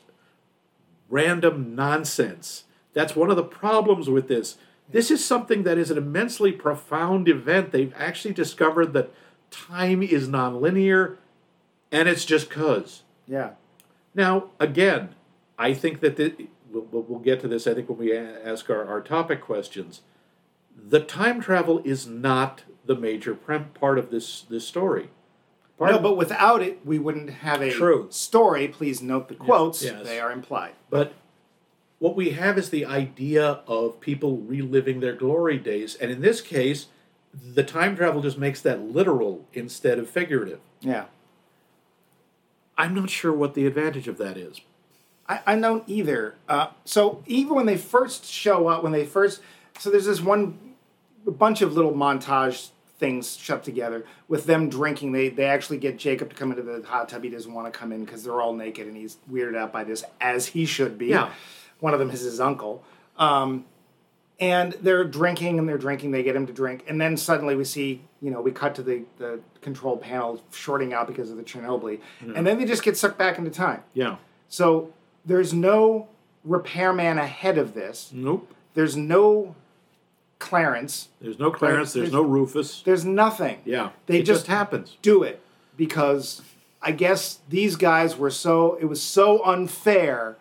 [1.09, 2.63] random nonsense.
[2.93, 4.57] That's one of the problems with this.
[4.89, 7.71] This is something that is an immensely profound event.
[7.71, 9.11] They've actually discovered that
[9.51, 11.17] time is nonlinear
[11.91, 13.03] and it's just cuz.
[13.27, 13.51] Yeah.
[14.15, 15.15] Now, again,
[15.57, 18.85] I think that the, we'll, we'll get to this, I think, when we ask our,
[18.85, 20.01] our topic questions.
[20.81, 25.09] The time travel is not the major prem- part of this, this story.
[25.77, 28.07] Part No, but without it, we wouldn't have a True.
[28.09, 28.67] story.
[28.67, 29.83] Please note the quotes.
[29.83, 30.05] yes.
[30.05, 30.73] They are implied.
[30.89, 31.13] But
[31.99, 35.95] what we have is the idea of people reliving their glory days.
[35.95, 36.87] And in this case,
[37.33, 40.59] the time travel just makes that literal instead of figurative.
[40.81, 41.05] Yeah.
[42.77, 44.61] I'm not sure what the advantage of that is.
[45.27, 46.35] I, I don't either.
[46.47, 49.41] Uh, so even when they first show up, when they first,
[49.79, 50.57] so there's this one
[51.27, 55.11] a bunch of little montage things shoved together with them drinking.
[55.11, 57.23] They they actually get Jacob to come into the hot tub.
[57.23, 59.83] He doesn't want to come in because they're all naked, and he's weirded out by
[59.83, 61.07] this, as he should be.
[61.07, 61.31] Yeah.
[61.79, 62.83] One of them is his uncle.
[63.17, 63.65] Um,
[64.39, 66.11] and they're drinking and they're drinking.
[66.11, 68.83] They get him to drink, and then suddenly we see, you know, we cut to
[68.83, 71.99] the the control panel shorting out because of the Chernobyl,
[72.35, 73.83] and then they just get sucked back into time.
[73.93, 74.17] Yeah.
[74.47, 74.93] So
[75.25, 76.07] there's no
[76.43, 78.11] repairman ahead of this.
[78.13, 78.53] Nope.
[78.73, 79.55] There's no
[80.39, 81.09] Clarence.
[81.21, 81.93] There's no Clarence.
[81.93, 82.81] There's, There's- no Rufus.
[82.83, 83.57] There's nothing.
[83.65, 83.89] Yeah.
[84.05, 84.97] They it just- just happens.
[85.01, 85.41] do it
[85.75, 86.41] because
[86.81, 90.37] I guess these guys were so it was so unfair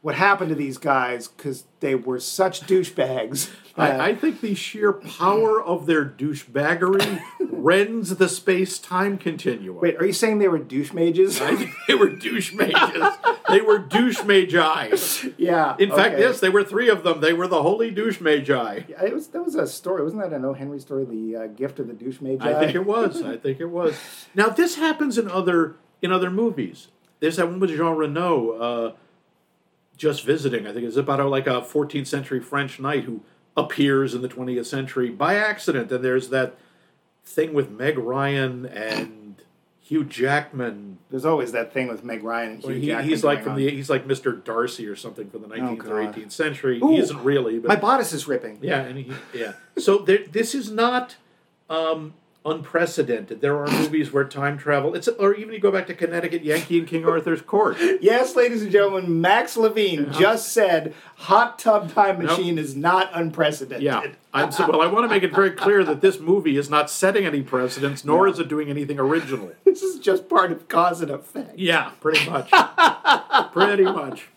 [0.00, 3.50] what happened to these guys because they were such douchebags.
[3.76, 9.80] I, I think the sheer power of their douchebaggery rends the space-time continuum.
[9.80, 11.40] wait, are you saying they were douche mages?
[11.40, 13.02] I think they were douche mages.
[13.48, 14.96] they were douche magi.
[15.36, 15.76] yeah.
[15.78, 17.20] In fact, yes, they were three of them.
[17.20, 18.80] They were the holy douche magi.
[18.88, 20.54] Yeah, it was that was a story, wasn't that an O.
[20.54, 21.04] Henry story?
[21.04, 22.48] The uh, gift of the douche magi.
[22.50, 23.22] I think it was.
[23.22, 23.96] I think it was.
[24.34, 26.88] Now this happens in other in other movies.
[27.20, 28.92] There's that one with Jean Reno, uh,
[29.98, 30.66] just visiting.
[30.66, 33.20] I think it's about a, like a 14th century French knight who
[33.56, 35.92] appears in the 20th century by accident.
[35.92, 36.54] And there's that
[37.24, 39.42] thing with Meg Ryan and
[39.80, 40.98] Hugh Jackman.
[41.10, 43.58] There's always that thing with Meg Ryan and Hugh He- Jackman he's like from on.
[43.58, 44.42] the he's like Mr.
[44.42, 46.78] Darcy or something from the 19th or 18th century.
[46.82, 48.60] Ooh, he isn't really, but My bodice is ripping.
[48.62, 49.54] yeah, and he, yeah.
[49.78, 51.16] So there, this is not
[51.68, 52.14] um,
[52.50, 53.40] unprecedented.
[53.40, 54.94] There are movies where time travel.
[54.94, 57.76] It's or even you go back to Connecticut Yankee and King Arthur's Court.
[58.00, 62.38] Yes, ladies and gentlemen, Max Levine just said hot tub time Nope.
[62.38, 63.82] machine is not unprecedented.
[63.82, 64.80] Yeah, I'm so, well.
[64.80, 68.04] I want to make it very clear that this movie is not setting any precedents,
[68.04, 69.52] nor is it doing anything original.
[69.64, 71.58] This is just part of cause and effect.
[71.58, 72.50] Yeah, pretty much.
[73.52, 74.28] pretty much.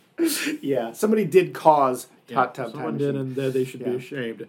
[0.62, 4.48] Yeah, somebody did cause Yeah, hot tub someone time did, and they should be ashamed.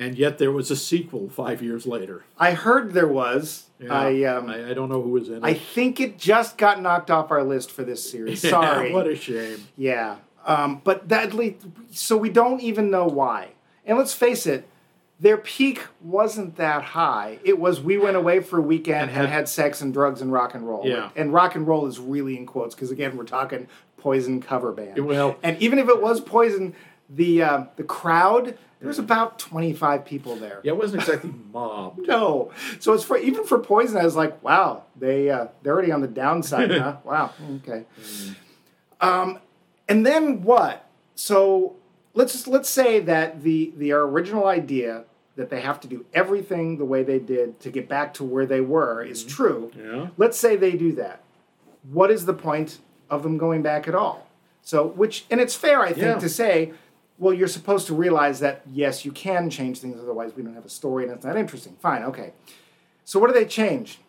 [0.00, 2.24] And yet there was a sequel five years later.
[2.38, 3.66] I heard there was.
[3.78, 5.44] Yeah, I um, I, I, don't know who was in it.
[5.44, 8.42] I think it just got knocked off our list for this series.
[8.44, 8.92] Yeah, Sorry.
[8.94, 9.68] what a shame.
[9.76, 10.16] Yeah.
[10.46, 11.34] Um, but that
[11.90, 13.50] so we don't even know why.
[13.84, 14.66] And let's face it,
[15.20, 17.38] their peak wasn't that high.
[17.44, 20.22] It was we went away for a weekend and And had, had- sex and drugs
[20.22, 20.86] and rock and roll.
[20.86, 21.10] Yeah.
[21.14, 25.04] And rock and roll is really in quotes because again we're talking Poison cover band.
[25.04, 26.74] Well- and even if it was Poison,
[27.10, 30.60] the uh, the crowd there was about twenty five people there.
[30.64, 32.08] Yeah, it wasn't exactly mobbed.
[32.08, 32.50] No,
[32.80, 33.96] so it's for even for Poison.
[33.98, 36.96] I was like, wow, they uh, they're already on the downside, huh?
[37.04, 37.84] Wow, okay.
[39.00, 39.38] Um,
[39.88, 40.86] and then what?
[41.14, 41.76] So
[42.14, 45.04] let's just, let's say that the the original idea
[45.36, 48.44] that they have to do everything the way they did to get back to where
[48.46, 49.70] they were is true.
[49.76, 50.08] Yeah.
[50.18, 51.22] Let's say they do that.
[51.90, 52.78] What is the point
[53.08, 54.26] of them going back at all?
[54.62, 56.18] So, which and it's fair, I think, Yeah.
[56.18, 56.72] to say,
[57.20, 60.00] well, you're supposed to realize that yes, you can change things.
[60.00, 61.76] Otherwise, we don't have a story, and it's not interesting.
[61.80, 62.32] Fine, okay.
[63.04, 64.00] So, what do they change?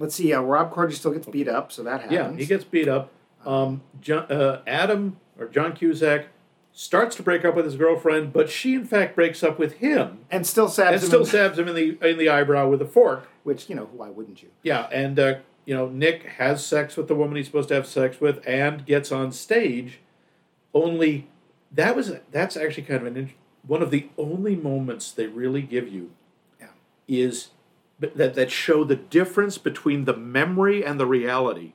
[0.00, 0.32] Let's see.
[0.34, 2.12] Uh, Rob Corddry still gets beat up, so that happens.
[2.12, 3.10] Yeah, he gets beat up.
[3.46, 6.26] Um, John, uh, Adam or John Cusack
[6.72, 10.24] starts to break up with his girlfriend, but she in fact breaks up with him
[10.30, 11.06] and still stabs and him.
[11.06, 13.28] still in- stabs him in the in the eyebrow with a fork.
[13.44, 14.48] which you know, why wouldn't you?
[14.64, 15.34] Yeah, and uh,
[15.66, 18.84] you know Nick has sex with the woman he's supposed to have sex with, and
[18.84, 20.00] gets on stage.
[20.72, 21.28] Only
[21.74, 23.32] that was that's actually kind of an
[23.66, 26.10] one of the only moments they really give you
[26.60, 26.68] Yeah.
[27.08, 27.48] is
[28.00, 31.72] that that show the difference between the memory and the reality.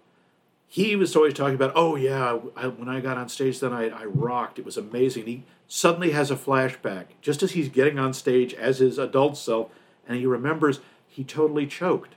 [0.68, 3.91] He was always talking about, oh yeah, I, when I got on stage that night,
[3.91, 4.60] I rocked.
[4.60, 5.26] It was amazing.
[5.26, 9.72] He suddenly has a flashback, just as he's getting on stage as his adult self,
[10.08, 12.16] and he remembers he totally choked.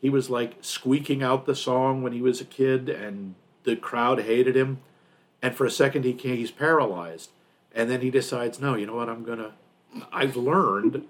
[0.00, 4.20] He was like squeaking out the song when he was a kid, and the crowd
[4.20, 4.80] hated him.
[5.44, 7.30] And for a second, he can't, he's paralyzed.
[7.74, 9.08] And then he decides, no, you know what?
[9.08, 9.52] I'm gonna.
[10.12, 11.04] I've learned,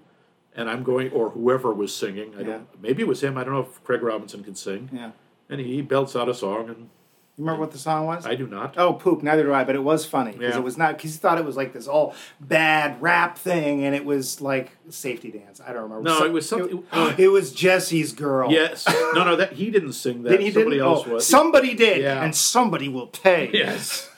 [0.55, 1.11] and I'm going.
[1.11, 2.45] Or whoever was singing, I Yeah.
[2.45, 2.81] don't.
[2.81, 3.37] Maybe it was him.
[3.37, 4.89] I don't know if Craig Robinson can sing.
[4.91, 5.11] Yeah.
[5.49, 6.89] And he belts out a song, and
[7.37, 8.25] You remember what the song was?
[8.25, 8.75] I do not.
[8.77, 9.21] Oh, poop.
[9.21, 9.63] Neither do I.
[9.63, 10.59] But it was funny because Yeah.
[10.59, 13.93] it was not because he thought it was like this all bad rap thing, and
[13.93, 15.61] it was like safety dance.
[15.65, 16.01] I don't remember.
[16.03, 18.51] No, So- it was something- It, uh, it was Jessie's girl.
[18.51, 18.87] Yes.
[19.13, 19.35] No, no.
[19.35, 20.39] That he didn't sing that.
[20.41, 20.87] He Somebody didn't.
[20.87, 21.27] else oh, was.
[21.27, 22.23] somebody did, Yeah.
[22.23, 23.51] and somebody will pay.
[23.53, 24.09] yes.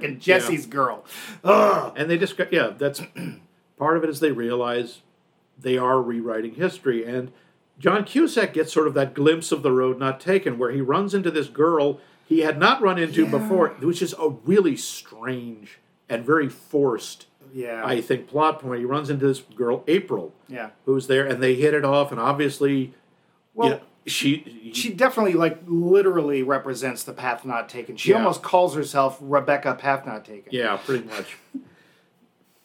[0.00, 1.04] Freaking Jessie's girl.
[1.44, 1.92] Ugh.
[1.96, 2.72] And they just yeah.
[2.76, 3.02] That's
[3.78, 5.02] part of it is they realize
[5.58, 7.32] they are rewriting history, and
[7.78, 11.14] John Cusack gets sort of that glimpse of the road not taken, where he runs
[11.14, 13.30] into this girl he had not run into Yeah.
[13.30, 15.78] before, which is a really strange
[16.10, 17.26] and very forced.
[17.54, 17.82] Yeah.
[17.82, 18.80] I think plot point.
[18.80, 20.70] He runs into this girl April, yeah.
[20.84, 22.92] who's there, and they hit it off, and obviously,
[23.54, 27.96] Well, you know, she she definitely like literally represents the path not taken.
[27.96, 28.16] She Yeah.
[28.16, 30.48] almost calls herself Rebecca Path Not Taken.
[30.52, 31.36] yeah, pretty much.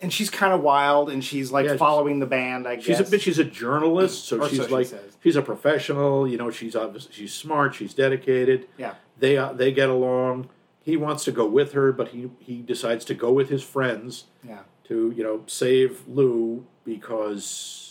[0.02, 2.68] And she's kind of wild, and she's like Yeah, she's- following the band.
[2.68, 3.08] I She's guess.
[3.08, 3.22] a bit.
[3.22, 5.16] She's a journalist, so Or she's so she like says.
[5.24, 6.28] she's a professional.
[6.28, 7.74] You know, she's obviously she's smart.
[7.76, 8.68] She's dedicated.
[8.78, 8.96] Yeah.
[9.18, 10.50] They uh, they get along.
[10.82, 14.26] he wants to go with her, but he he decides to go with his friends
[14.46, 14.64] Yeah.
[14.90, 17.83] to you know save Lou because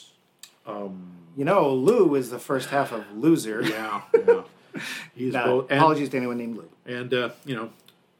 [0.66, 3.62] um, You know, Lou is the first half of Loser.
[3.62, 4.42] yeah, yeah.
[5.14, 6.68] he's Uh, both and, apologies to anyone named Lou.
[6.86, 7.70] and uh, you know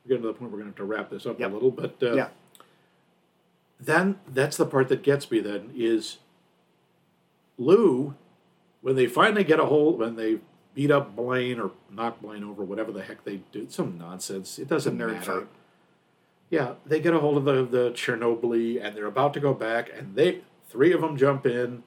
[0.05, 1.51] we're getting to the point we're going to have to wrap this up Yep.
[1.51, 2.28] a little, but uh, Yeah.
[3.80, 5.40] then that's the part that gets me.
[5.40, 6.18] Then is
[7.59, 8.14] Lou
[8.80, 10.38] when they finally get a hold when they
[10.74, 14.59] beat up Blaine or knock Blaine over, whatever the heck they do, some nonsense.
[14.59, 15.20] It doesn't matter.
[15.20, 15.47] fight.
[16.51, 19.90] Yeah, they get a hold of the the Chernobyl and they're about to go back,
[19.97, 21.82] and they three of them jump in,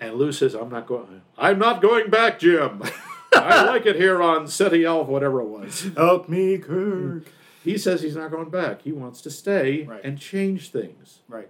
[0.00, 1.22] and Lou says, "I'm not going.
[1.38, 2.82] I'm not going back, Jim.
[3.34, 7.24] I like it here on Ceti Alpha, whatever it was." Help me, Kirk.
[7.64, 8.82] He says he's not going back.
[8.82, 10.00] He wants to stay Right.
[10.04, 11.20] and change things.
[11.28, 11.48] Right.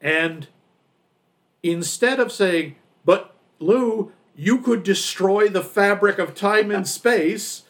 [0.00, 0.48] And
[1.62, 7.62] instead of saying, "But Lou, you could destroy the fabric of time and space,"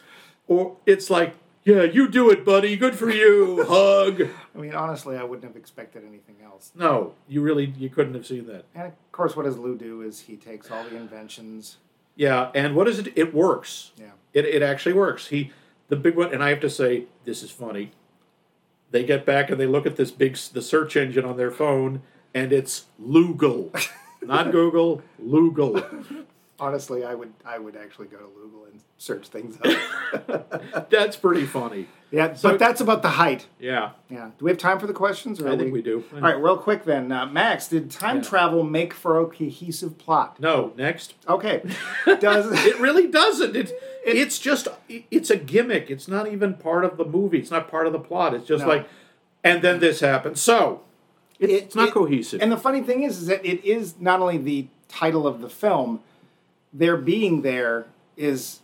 [0.47, 1.35] or it's like,
[1.65, 2.75] "Yeah, you do it, buddy.
[2.75, 3.63] Good for you.
[3.67, 6.71] Hug." I mean, honestly, I wouldn't have expected anything else.
[6.75, 8.65] No, you really you couldn't have seen that.
[8.75, 11.77] And of course, what does Lou do is he takes all the inventions.
[12.15, 13.13] Yeah, and what is it?
[13.15, 13.91] It works.
[13.97, 14.11] Yeah.
[14.33, 15.27] It it actually works.
[15.27, 15.51] He
[15.89, 17.91] the big one, and I have to say this is funny.
[18.91, 22.01] They get back and they look at this big the search engine on their phone,
[22.33, 23.71] and it's Lougle,
[24.21, 26.25] not Google, Lougle.
[26.59, 30.89] Honestly, I would I would actually go to Google and search things up.
[30.89, 31.87] That's pretty funny.
[32.11, 33.47] yeah, So- but that's about the height.
[33.59, 34.29] Yeah, Yeah.
[34.37, 35.41] Do we have time for the questions?
[35.41, 36.03] Or I think we do.
[36.13, 37.11] All right, real quick then.
[37.11, 38.21] Uh, Max, did time Yeah.
[38.23, 40.39] travel make for a cohesive plot?
[40.39, 41.15] No, next.
[41.27, 41.63] Okay.
[42.19, 43.55] Does It really doesn't.
[43.55, 43.73] It,
[44.05, 45.89] it's just it's a gimmick.
[45.89, 47.39] It's not even part of the movie.
[47.39, 48.35] It's not part of the plot.
[48.35, 48.69] It's just No.
[48.69, 48.87] like,
[49.43, 50.39] and then this happens.
[50.39, 50.81] So
[51.39, 52.41] it's, It- it's not it- cohesive.
[52.43, 55.49] And the funny thing is, is that it is not only the title of the
[55.49, 56.01] film,
[56.73, 57.85] their being there
[58.17, 58.59] is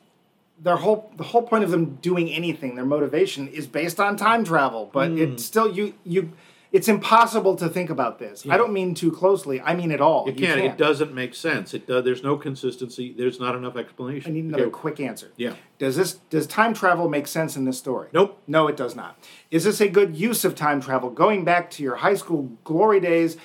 [0.62, 4.44] their whole the whole point of them doing anything, their motivation is based on time
[4.44, 4.90] travel.
[4.92, 5.18] But Hmm.
[5.18, 6.32] it's still you you
[6.72, 8.46] it's impossible to think about this.
[8.48, 9.60] I don't mean too closely.
[9.60, 10.28] I mean at all.
[10.28, 10.60] You can't.
[10.60, 11.74] It doesn't make sense.
[11.74, 12.04] It does.
[12.04, 13.12] There's no consistency.
[13.18, 14.32] There's not enough explanation.
[14.32, 14.72] I need another Okay.
[14.72, 15.32] quick answer.
[15.36, 15.54] Yeah.
[15.80, 18.10] Does this does time travel make sense in this story?
[18.14, 18.38] Nope.
[18.46, 19.18] No, it does not.
[19.50, 21.10] Is this a good use of time travel?
[21.10, 23.38] Going back to your high school glory days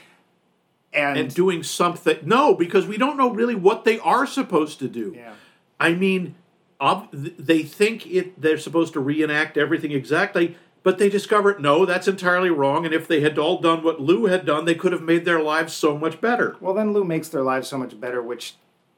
[0.95, 2.19] and, doing something.
[2.23, 5.13] No, because we don't know really what they are supposed to do.
[5.17, 5.33] Yeah.
[5.81, 6.35] I mean,
[6.81, 8.41] ob- they think it.
[8.41, 12.85] They're supposed to reenact everything exactly, but they discover no, that's entirely wrong.
[12.85, 15.43] And if they had all done what Lou had done, they could have made their
[15.43, 16.57] lives so much better.
[16.61, 18.55] Well, then Lou makes their lives so much better, which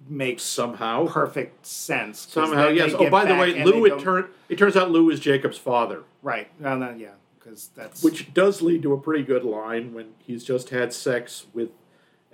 [0.08, 1.06] makes Somehow.
[1.08, 2.28] perfect sense.
[2.30, 2.92] Somehow, yes.
[2.96, 3.84] Oh, by the way, Lou.
[3.86, 4.28] It don't- turn.
[4.48, 6.04] It turns out Lou is Jacob's father.
[6.22, 6.48] right.
[6.60, 10.44] No, no, yeah, because that's which does lead to a pretty good line when he's
[10.44, 11.70] just had sex with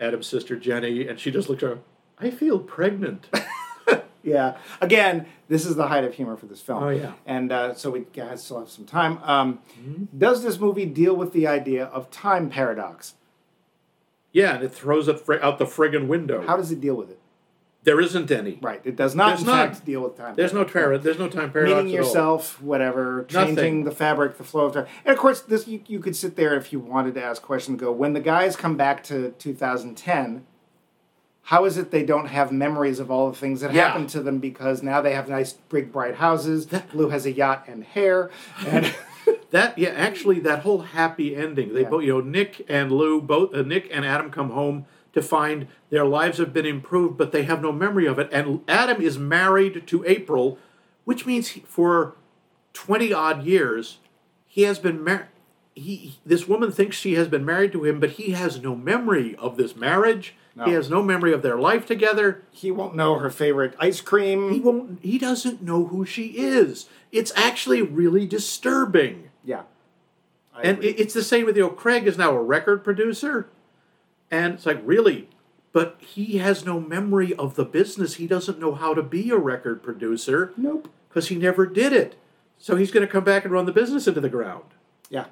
[0.03, 1.79] Adam's sister Jenny, and she just looks at her.
[2.19, 3.29] I feel pregnant.
[4.23, 4.57] yeah.
[4.81, 6.83] Again, this is the height of humor for this film.
[6.83, 7.13] Oh, yeah.
[7.25, 9.19] and uh, so we guys still have some time.
[9.23, 9.61] Um,
[10.17, 13.15] Does this movie deal with the idea of time paradox?
[14.33, 16.45] yeah, and it throws it fr- out the friggin' window.
[16.47, 17.19] How does it deal with it?
[17.85, 18.59] There isn't any.
[18.63, 18.81] Right.
[18.85, 19.73] It does not, There's in not.
[19.75, 20.35] fact, deal with time.
[20.37, 21.79] There's no para- There's no time paradox.
[21.85, 23.57] meeting yourself, whatever, Nothing.
[23.57, 24.87] changing the fabric, the flow of time.
[25.05, 27.81] And of course, this you, you could sit there if you wanted to ask questions.
[27.81, 30.47] Go when the guys come back to 2010.
[31.47, 33.89] How is it they don't have memories of all the things that Yeah.
[33.89, 36.69] happened to them because now they have nice big bright houses.
[36.95, 38.31] Lou has a yacht and hair,
[38.67, 38.95] and
[39.51, 41.75] That yeah, actually, that whole happy ending.
[41.75, 41.89] They Yeah.
[41.91, 45.67] both, you know, Nick and Lou, both uh, Nick and Adam come home to find
[45.91, 48.29] their lives have been improved, but they have no memory of it.
[48.33, 50.59] And Adam is married to April,
[51.05, 52.15] which means he, for
[52.73, 53.99] twenty odd years,
[54.47, 55.27] he has been married.
[55.75, 59.35] He this woman thinks she has been married to him, but he has no memory
[59.37, 60.35] of this marriage.
[60.67, 62.43] He has no memory of their life together.
[62.51, 64.53] he won't know her favorite ice cream.
[64.53, 64.99] He won't.
[65.03, 66.91] He doesn't know who she is.
[67.11, 69.31] It's actually really disturbing.
[69.43, 69.63] yeah,
[70.55, 70.91] I And agree.
[70.91, 73.49] it's the same with you know Craig is now a record producer,
[74.33, 75.29] and it's like really,
[75.73, 78.15] but he has no memory of the business.
[78.15, 80.89] He doesn't know how to be a record producer nope.
[81.09, 82.17] because he never did it.
[82.59, 84.65] So he's going to come back and run the business into the ground.
[85.11, 85.27] Yeah.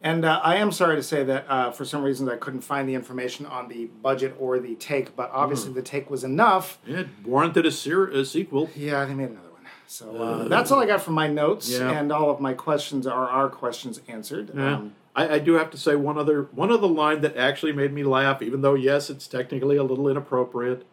[0.00, 2.88] And uh, I am sorry to say that uh, for some reasons I couldn't find
[2.88, 6.78] the information on the budget or the take, but obviously the take was enough.
[6.86, 8.70] It warranted a, ser- a sequel.
[8.76, 9.62] Yeah, they made another one.
[9.88, 11.90] So uh, that's all I got from my notes, Yeah.
[11.90, 14.52] and all of my questions are our questions answered.
[14.54, 14.76] Yeah.
[14.76, 17.92] Um, I, I do have to say one other one other line that actually made
[17.92, 20.86] me laugh, even though yes, it's technically a little inappropriate.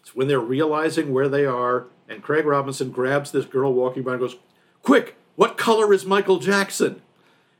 [0.00, 4.12] It's when they're realizing where they are, and Craig Robinson grabs this girl walking by
[4.12, 4.36] and goes,
[4.82, 7.02] "Quick, what color is Michael Jackson?"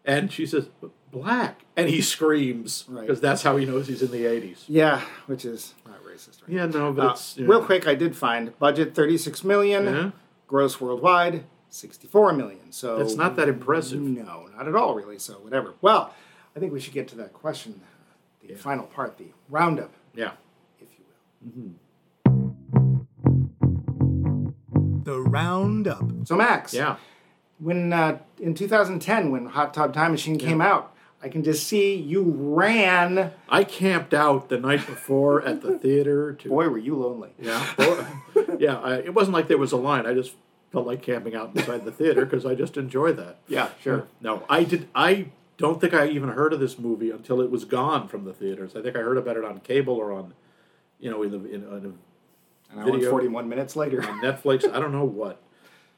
[0.04, 0.68] And she says,
[1.12, 3.02] "Black," and he screams Right.
[3.02, 4.64] because that's how he knows he's in the '80s.
[4.66, 6.42] yeah, which is not racist.
[6.42, 6.50] Right?
[6.56, 10.10] Yeah, no, but Uh, real know, quick, I did find budget thirty six million, Yeah.
[10.46, 12.72] gross worldwide 64 million.
[12.72, 14.00] So That's not that impressive.
[14.00, 15.18] No, not at all, really.
[15.18, 15.74] So whatever.
[15.80, 16.14] Well,
[16.56, 17.80] I think we should get to that question,
[18.46, 20.32] the final part, the roundup, Yeah.
[20.80, 21.04] if you
[21.54, 21.74] will.
[25.04, 26.04] The Roundup.
[26.26, 26.96] So Max, Yeah.
[27.58, 31.94] when uh, in 2010, when Hot Tub Time Machine came out, I can just see
[31.96, 33.32] you ran.
[33.48, 37.30] I camped out the night before at the theater to Boy, were you lonely.
[37.40, 38.06] Yeah, Well,
[38.58, 38.78] yeah.
[38.78, 40.06] I, it wasn't like there was a line.
[40.06, 40.32] I just
[40.70, 43.38] felt like camping out inside the theater because I just enjoy that.
[43.48, 44.06] Yeah, sure.
[44.20, 44.88] No, I did.
[44.94, 48.32] I don't think I even heard of this movie until it was gone from the
[48.32, 48.76] theaters.
[48.76, 50.34] I think I heard about it on cable or on,
[51.00, 51.98] you know, in the in, in
[52.70, 53.10] and Video.
[53.10, 54.02] 41 minutes later.
[54.02, 54.70] on Netflix.
[54.70, 55.40] I don't know what.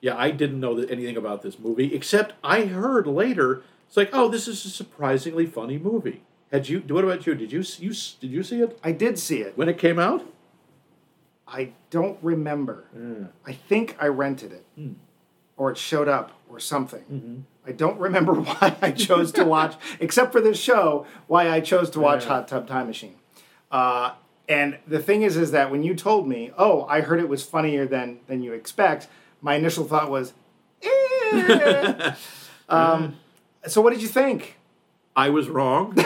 [0.01, 3.62] Yeah, I didn't know that anything about this movie except I heard later.
[3.87, 6.23] It's like, oh, this is a surprisingly funny movie.
[6.53, 6.81] Had you?
[6.89, 7.35] What about you?
[7.35, 9.57] Did you you did you see it I did see it.
[9.57, 10.27] when it came out?
[11.53, 12.84] I don't remember.
[12.94, 13.26] Yeah.
[13.46, 14.92] I think I rented it, Hmm.
[15.57, 17.03] or it showed up, or something.
[17.12, 17.40] Mm-hmm.
[17.66, 21.90] I don't remember why I chose to watch, except for this show, why I chose
[21.90, 22.28] to watch Yeah.
[22.30, 23.16] Hot Tub Time Machine.
[23.70, 24.12] Uh,
[24.48, 27.44] and the thing is, is that when you told me, oh, I heard it was
[27.44, 29.09] funnier than than you expect,
[29.40, 30.32] my initial thought was,
[30.82, 32.14] eh.
[32.68, 33.16] um,
[33.66, 34.57] so what did you think?
[35.14, 35.96] I was wrong.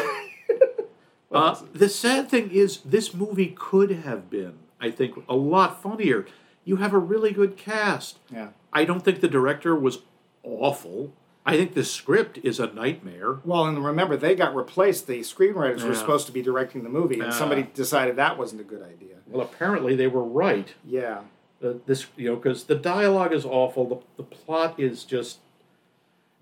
[1.33, 6.27] uh, the sad thing is, this movie could have been, I think, a lot funnier.
[6.65, 8.19] You have a really good cast.
[8.31, 8.49] Yeah.
[8.73, 9.99] I don't think the director was
[10.43, 11.13] awful.
[11.47, 13.39] I think the script is a nightmare.
[13.45, 15.07] Well, and remember, they got replaced.
[15.07, 17.31] The screenwriters were supposed to be directing the movie, and Yeah.
[17.39, 19.17] somebody decided that wasn't a good idea.
[19.27, 20.73] Well, apparently they were right.
[20.87, 21.21] Yeah.
[21.63, 23.87] Uh, this, you know, because the dialogue is awful.
[24.17, 25.39] The, the plot is just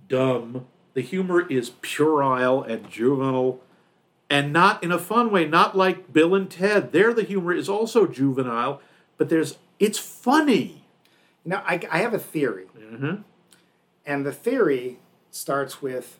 [0.09, 0.67] dumb.
[0.95, 3.61] The humor is puerile and juvenile,
[4.33, 5.47] and not in a fun way.
[5.47, 6.93] Not like Bill and Ted.
[6.93, 8.81] There, the humor is also juvenile,
[9.19, 10.85] but there's it's funny.
[11.45, 13.23] Now, I, I have a theory, Mm-hmm.
[14.07, 14.99] and the theory
[15.31, 16.19] starts with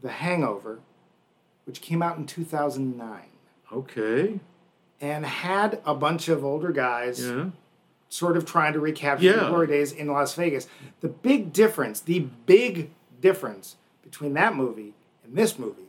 [0.00, 0.78] The Hangover,
[1.66, 3.22] which came out in 2009,
[3.72, 4.40] Okay.
[5.00, 7.46] and had a bunch of older guys Yeah.
[8.08, 10.66] sort of trying to recapture the glory days in Las Vegas.
[11.00, 12.90] The big difference, the big
[13.20, 14.94] difference between that movie
[15.24, 15.88] and this movie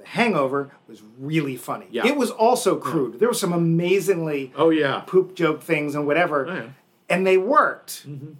[0.00, 1.86] The Hangover was really funny.
[1.90, 2.06] Yeah.
[2.06, 3.18] It was also crude.
[3.20, 5.00] There were some amazingly Oh yeah.
[5.06, 6.68] poop joke things and whatever, Oh, yeah.
[7.08, 8.08] and they worked.
[8.08, 8.32] Mm-hmm.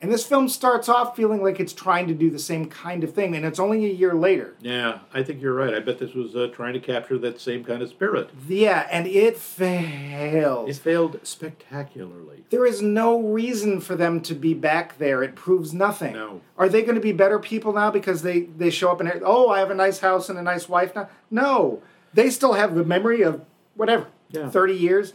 [0.00, 3.14] And this film starts off feeling like it's trying to do the same kind of
[3.14, 4.54] thing, and it's only a year later.
[4.60, 5.72] Yeah, I think you're right.
[5.72, 8.28] I bet this was uh, trying to capture that same kind of spirit.
[8.46, 10.68] Yeah, and it fails.
[10.68, 12.44] It failed spectacularly.
[12.50, 15.22] There is no reason for them to be back there.
[15.22, 16.12] It proves nothing.
[16.12, 16.42] No.
[16.58, 19.48] Are they going to be better people now because they they show up and oh,
[19.48, 21.08] I have a nice house and a nice wife now?
[21.30, 21.82] No,
[22.12, 24.50] they still have the memory of whatever Yeah.
[24.50, 25.14] thirty years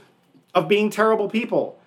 [0.56, 1.79] of being terrible people.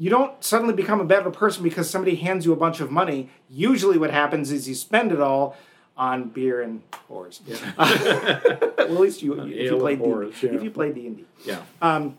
[0.00, 3.28] You don't suddenly become a better person because somebody hands you a bunch of money.
[3.50, 5.56] Usually, what happens is you spend it all
[5.94, 7.40] on beer and whores.
[7.76, 10.52] well, at least you, if you played D, whores, yeah.
[10.52, 11.24] if you played D and D.
[11.44, 11.60] Yeah.
[11.82, 12.16] Um,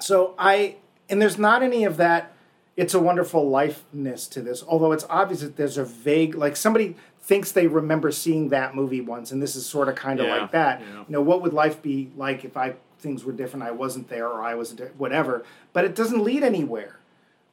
[0.00, 0.76] so I
[1.10, 2.32] and there's not any of that
[2.76, 6.96] it's a wonderful lifeness to this, although it's obvious that there's a vague like somebody
[7.20, 10.36] thinks they remember seeing that movie once and this is sort of kind of Yeah,
[10.38, 10.80] like that.
[10.80, 11.00] yeah.
[11.00, 14.28] You know, what would life be like if I things were different, I wasn't there
[14.28, 15.44] or I wasn't there, whatever,
[15.74, 16.96] but it doesn't lead anywhere.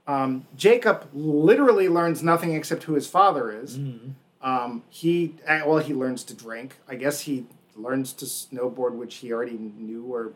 [0.09, 3.77] Um, Jacob literally learns nothing except who his father is.
[3.77, 4.09] Mm-hmm.
[4.41, 6.77] Um, he uh, well, he learns to drink.
[6.87, 7.45] I guess he
[7.75, 10.33] learns to snowboard, which he already knew or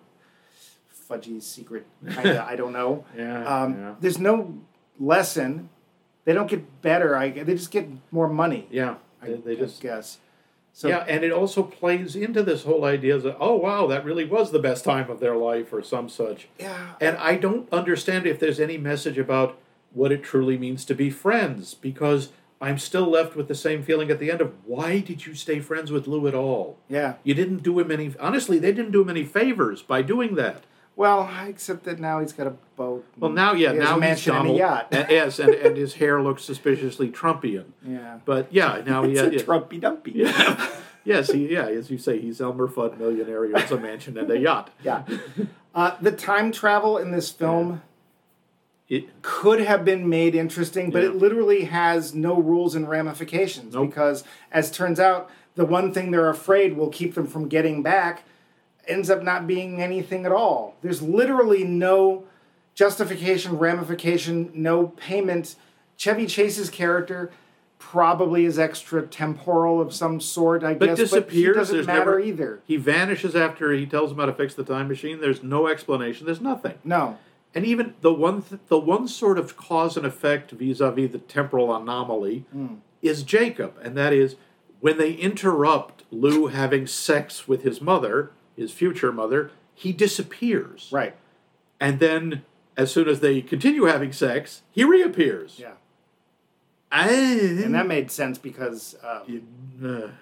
[1.10, 2.48] fudgy secret kind of.
[2.48, 3.06] I don't know.
[3.18, 3.96] Yeah, Um, yeah.
[4.00, 4.60] There's no
[5.00, 5.70] lesson.
[6.26, 7.16] They don't get better.
[7.18, 8.68] I they just get more money.
[8.70, 8.96] Yeah.
[9.22, 10.20] I, They, I just guess.
[10.76, 14.26] So yeah, and it also plays into this whole idea that oh wow, that really
[14.26, 16.48] was the best time of their life or some such.
[16.60, 16.94] yeah.
[17.02, 19.58] And I don't understand if there's any message about
[19.94, 22.30] what it truly means to be friends because
[22.62, 25.60] I'm still left with the same feeling at the end of why did you stay
[25.60, 26.78] friends with Lou at all?
[26.88, 27.16] Yeah.
[27.24, 30.64] You didn't do him any honestly, they didn't do him any favors by doing that.
[30.96, 33.04] Well, except that now he's got a boat.
[33.18, 34.88] Well, now, yeah, has now a mansion he's and a Donald, yacht.
[34.92, 37.66] and- yes, and, and his hair looks suspiciously Trumpian.
[37.86, 38.20] yeah.
[38.26, 40.12] But yeah, now he a yeah, Trumpy dumpy.
[40.16, 40.70] yeah.
[41.04, 43.46] yes, he yeah, as you say, he's Elmer Fudd millionaire.
[43.46, 44.70] He owns a mansion and a yacht.
[44.84, 45.04] Yeah.
[45.74, 47.82] Uh, the time travel in this film
[48.94, 51.10] It, could have been made interesting, but Yeah.
[51.10, 53.90] it literally has no rules and ramifications Nope.
[53.90, 58.24] because, as turns out, the one thing they're afraid will keep them from getting back
[58.88, 60.76] ends up not being anything at all.
[60.82, 62.24] There's literally no
[62.76, 65.56] justification, ramification, no payment.
[65.96, 67.32] Chevy Chase's character
[67.80, 71.56] probably is extra temporal of some sort, I but guess, disappears.
[71.56, 72.60] but doesn't There's matter never, either.
[72.66, 75.20] He vanishes after he tells him how to fix the time machine.
[75.22, 76.26] There's no explanation.
[76.26, 76.76] There's nothing.
[76.84, 77.18] No.
[77.56, 81.76] And even the one th- the one sort of cause and effect vis-a-vis the temporal
[81.76, 82.46] anomaly
[83.02, 84.36] is Jacob, and that is
[84.80, 90.90] when they interrupt Lou having sex with his mother, his future mother, he disappears.
[90.92, 91.16] Right.
[91.80, 92.44] And then
[92.76, 95.58] as soon as they continue having sex, he reappears.
[95.60, 95.74] Yeah.
[96.92, 100.14] And And that made sense because um,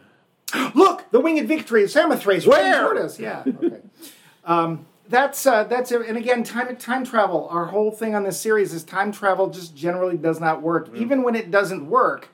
[0.54, 3.10] uh, look, the winged victory of Samothrace Where?
[3.20, 3.44] Yeah.
[3.46, 3.82] Okay.
[4.46, 6.02] um, that's uh, that's it.
[6.08, 7.48] And again, time time travel.
[7.50, 10.90] Our whole thing on this series is time travel just generally does not work.
[10.96, 12.30] Even when it doesn't work,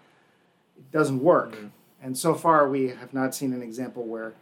[0.77, 1.57] it doesn't work.
[2.01, 4.33] And so far, we have not seen an example where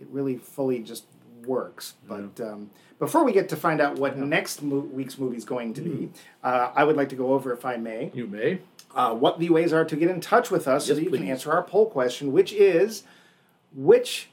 [0.00, 1.04] it really fully just
[1.44, 1.94] works.
[2.08, 5.74] But um, before we get to find out what next mo- week's movie is going
[5.74, 6.10] to be,
[6.42, 8.60] uh, I would like to go over, if I may, you may.
[8.94, 11.10] uh, what the ways are to get in touch with us so Yes, that you
[11.10, 13.02] can answer our poll question, which is
[13.74, 14.30] which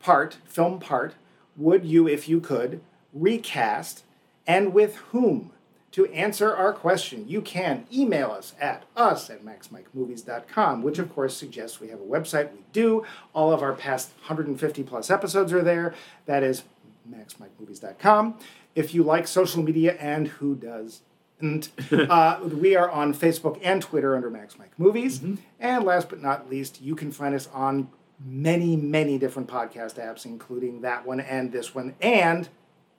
[0.00, 1.14] part, film part,
[1.56, 2.80] would you, if you could,
[3.12, 4.04] recast
[4.46, 5.52] and with whom?
[5.92, 11.36] To answer our question, you can email us at us at maxmikemovies.com, which of course
[11.36, 12.50] suggests we have a website.
[12.52, 13.04] We do.
[13.34, 15.94] All of our past 150 plus episodes are there.
[16.24, 16.62] That is
[17.10, 18.38] maxmikemovies.com.
[18.74, 21.02] If you like social media, and who does?
[21.40, 25.20] And uh, we are on Facebook and Twitter under Max Mike Movies.
[25.60, 27.90] And last but not least, you can find us on
[28.24, 32.48] many, many different podcast apps, including that one and this one and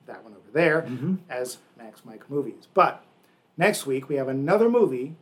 [0.05, 0.87] that one over there
[1.29, 2.67] as Max Mike Movies.
[2.73, 3.03] But
[3.57, 5.15] next week, we have another movie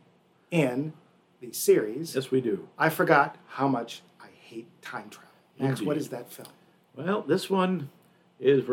[0.50, 0.92] in
[1.40, 2.14] the series.
[2.14, 2.68] Yes, we do.
[2.78, 5.30] I forgot how much I hate time travel.
[5.58, 6.00] Max, what Indeed.
[6.00, 6.48] is that film?
[6.96, 7.90] Well, this one
[8.40, 8.64] is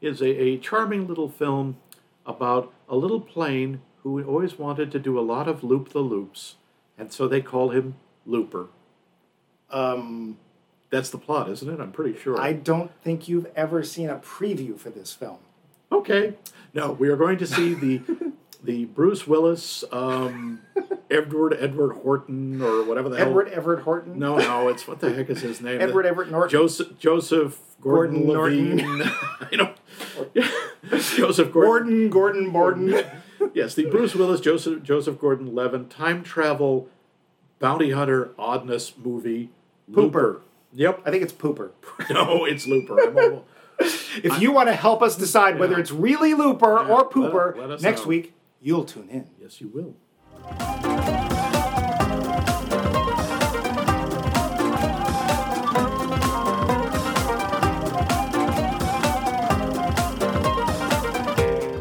[0.00, 1.76] is a, a charming little film
[2.24, 6.56] about a little plane who always wanted to do a lot of loop the loops,
[6.96, 7.96] and so they call him
[8.26, 8.68] Looper.
[9.70, 10.38] Um,
[10.90, 11.80] That's the plot, isn't it?
[11.80, 12.40] I'm pretty sure.
[12.40, 15.38] I don't think you've ever seen a preview for this film.
[15.92, 16.34] Okay.
[16.72, 18.02] No, we are going to see the
[18.62, 20.60] the Bruce Willis, um,
[21.10, 23.52] Edward Edward Horton, or whatever the Edward hell.
[23.52, 24.18] Edward Everett Horton.
[24.18, 25.80] No, no, it's what the heck is his name?
[25.80, 26.50] Edward Everett Norton.
[26.50, 29.12] Joseph Joseph Gordon, Gordon Levitt.
[29.40, 29.74] I know.
[31.16, 32.10] Joseph Gordon.
[32.10, 33.04] Gordon, Gordon.
[33.54, 36.88] Yes, the Bruce Willis Joseph Joseph Gordon Levitt time travel
[37.58, 39.50] bounty hunter oddness movie.
[39.90, 39.96] Pooper.
[39.96, 40.40] Looper.
[40.72, 41.02] Yep.
[41.06, 41.70] I think it's Pooper.
[42.10, 43.00] No, it's Looper.
[43.00, 43.44] I'm all-
[43.80, 47.68] If you want to help us decide whether it's really Looper Yeah, or Pooper it-
[47.68, 48.08] let next know.
[48.08, 49.28] week, you'll tune in.
[49.40, 49.94] yes, you will.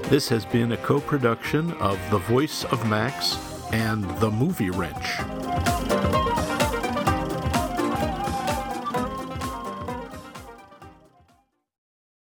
[0.09, 3.37] This has been a co production of The Voice of Max
[3.73, 5.17] and The Movie Wrench.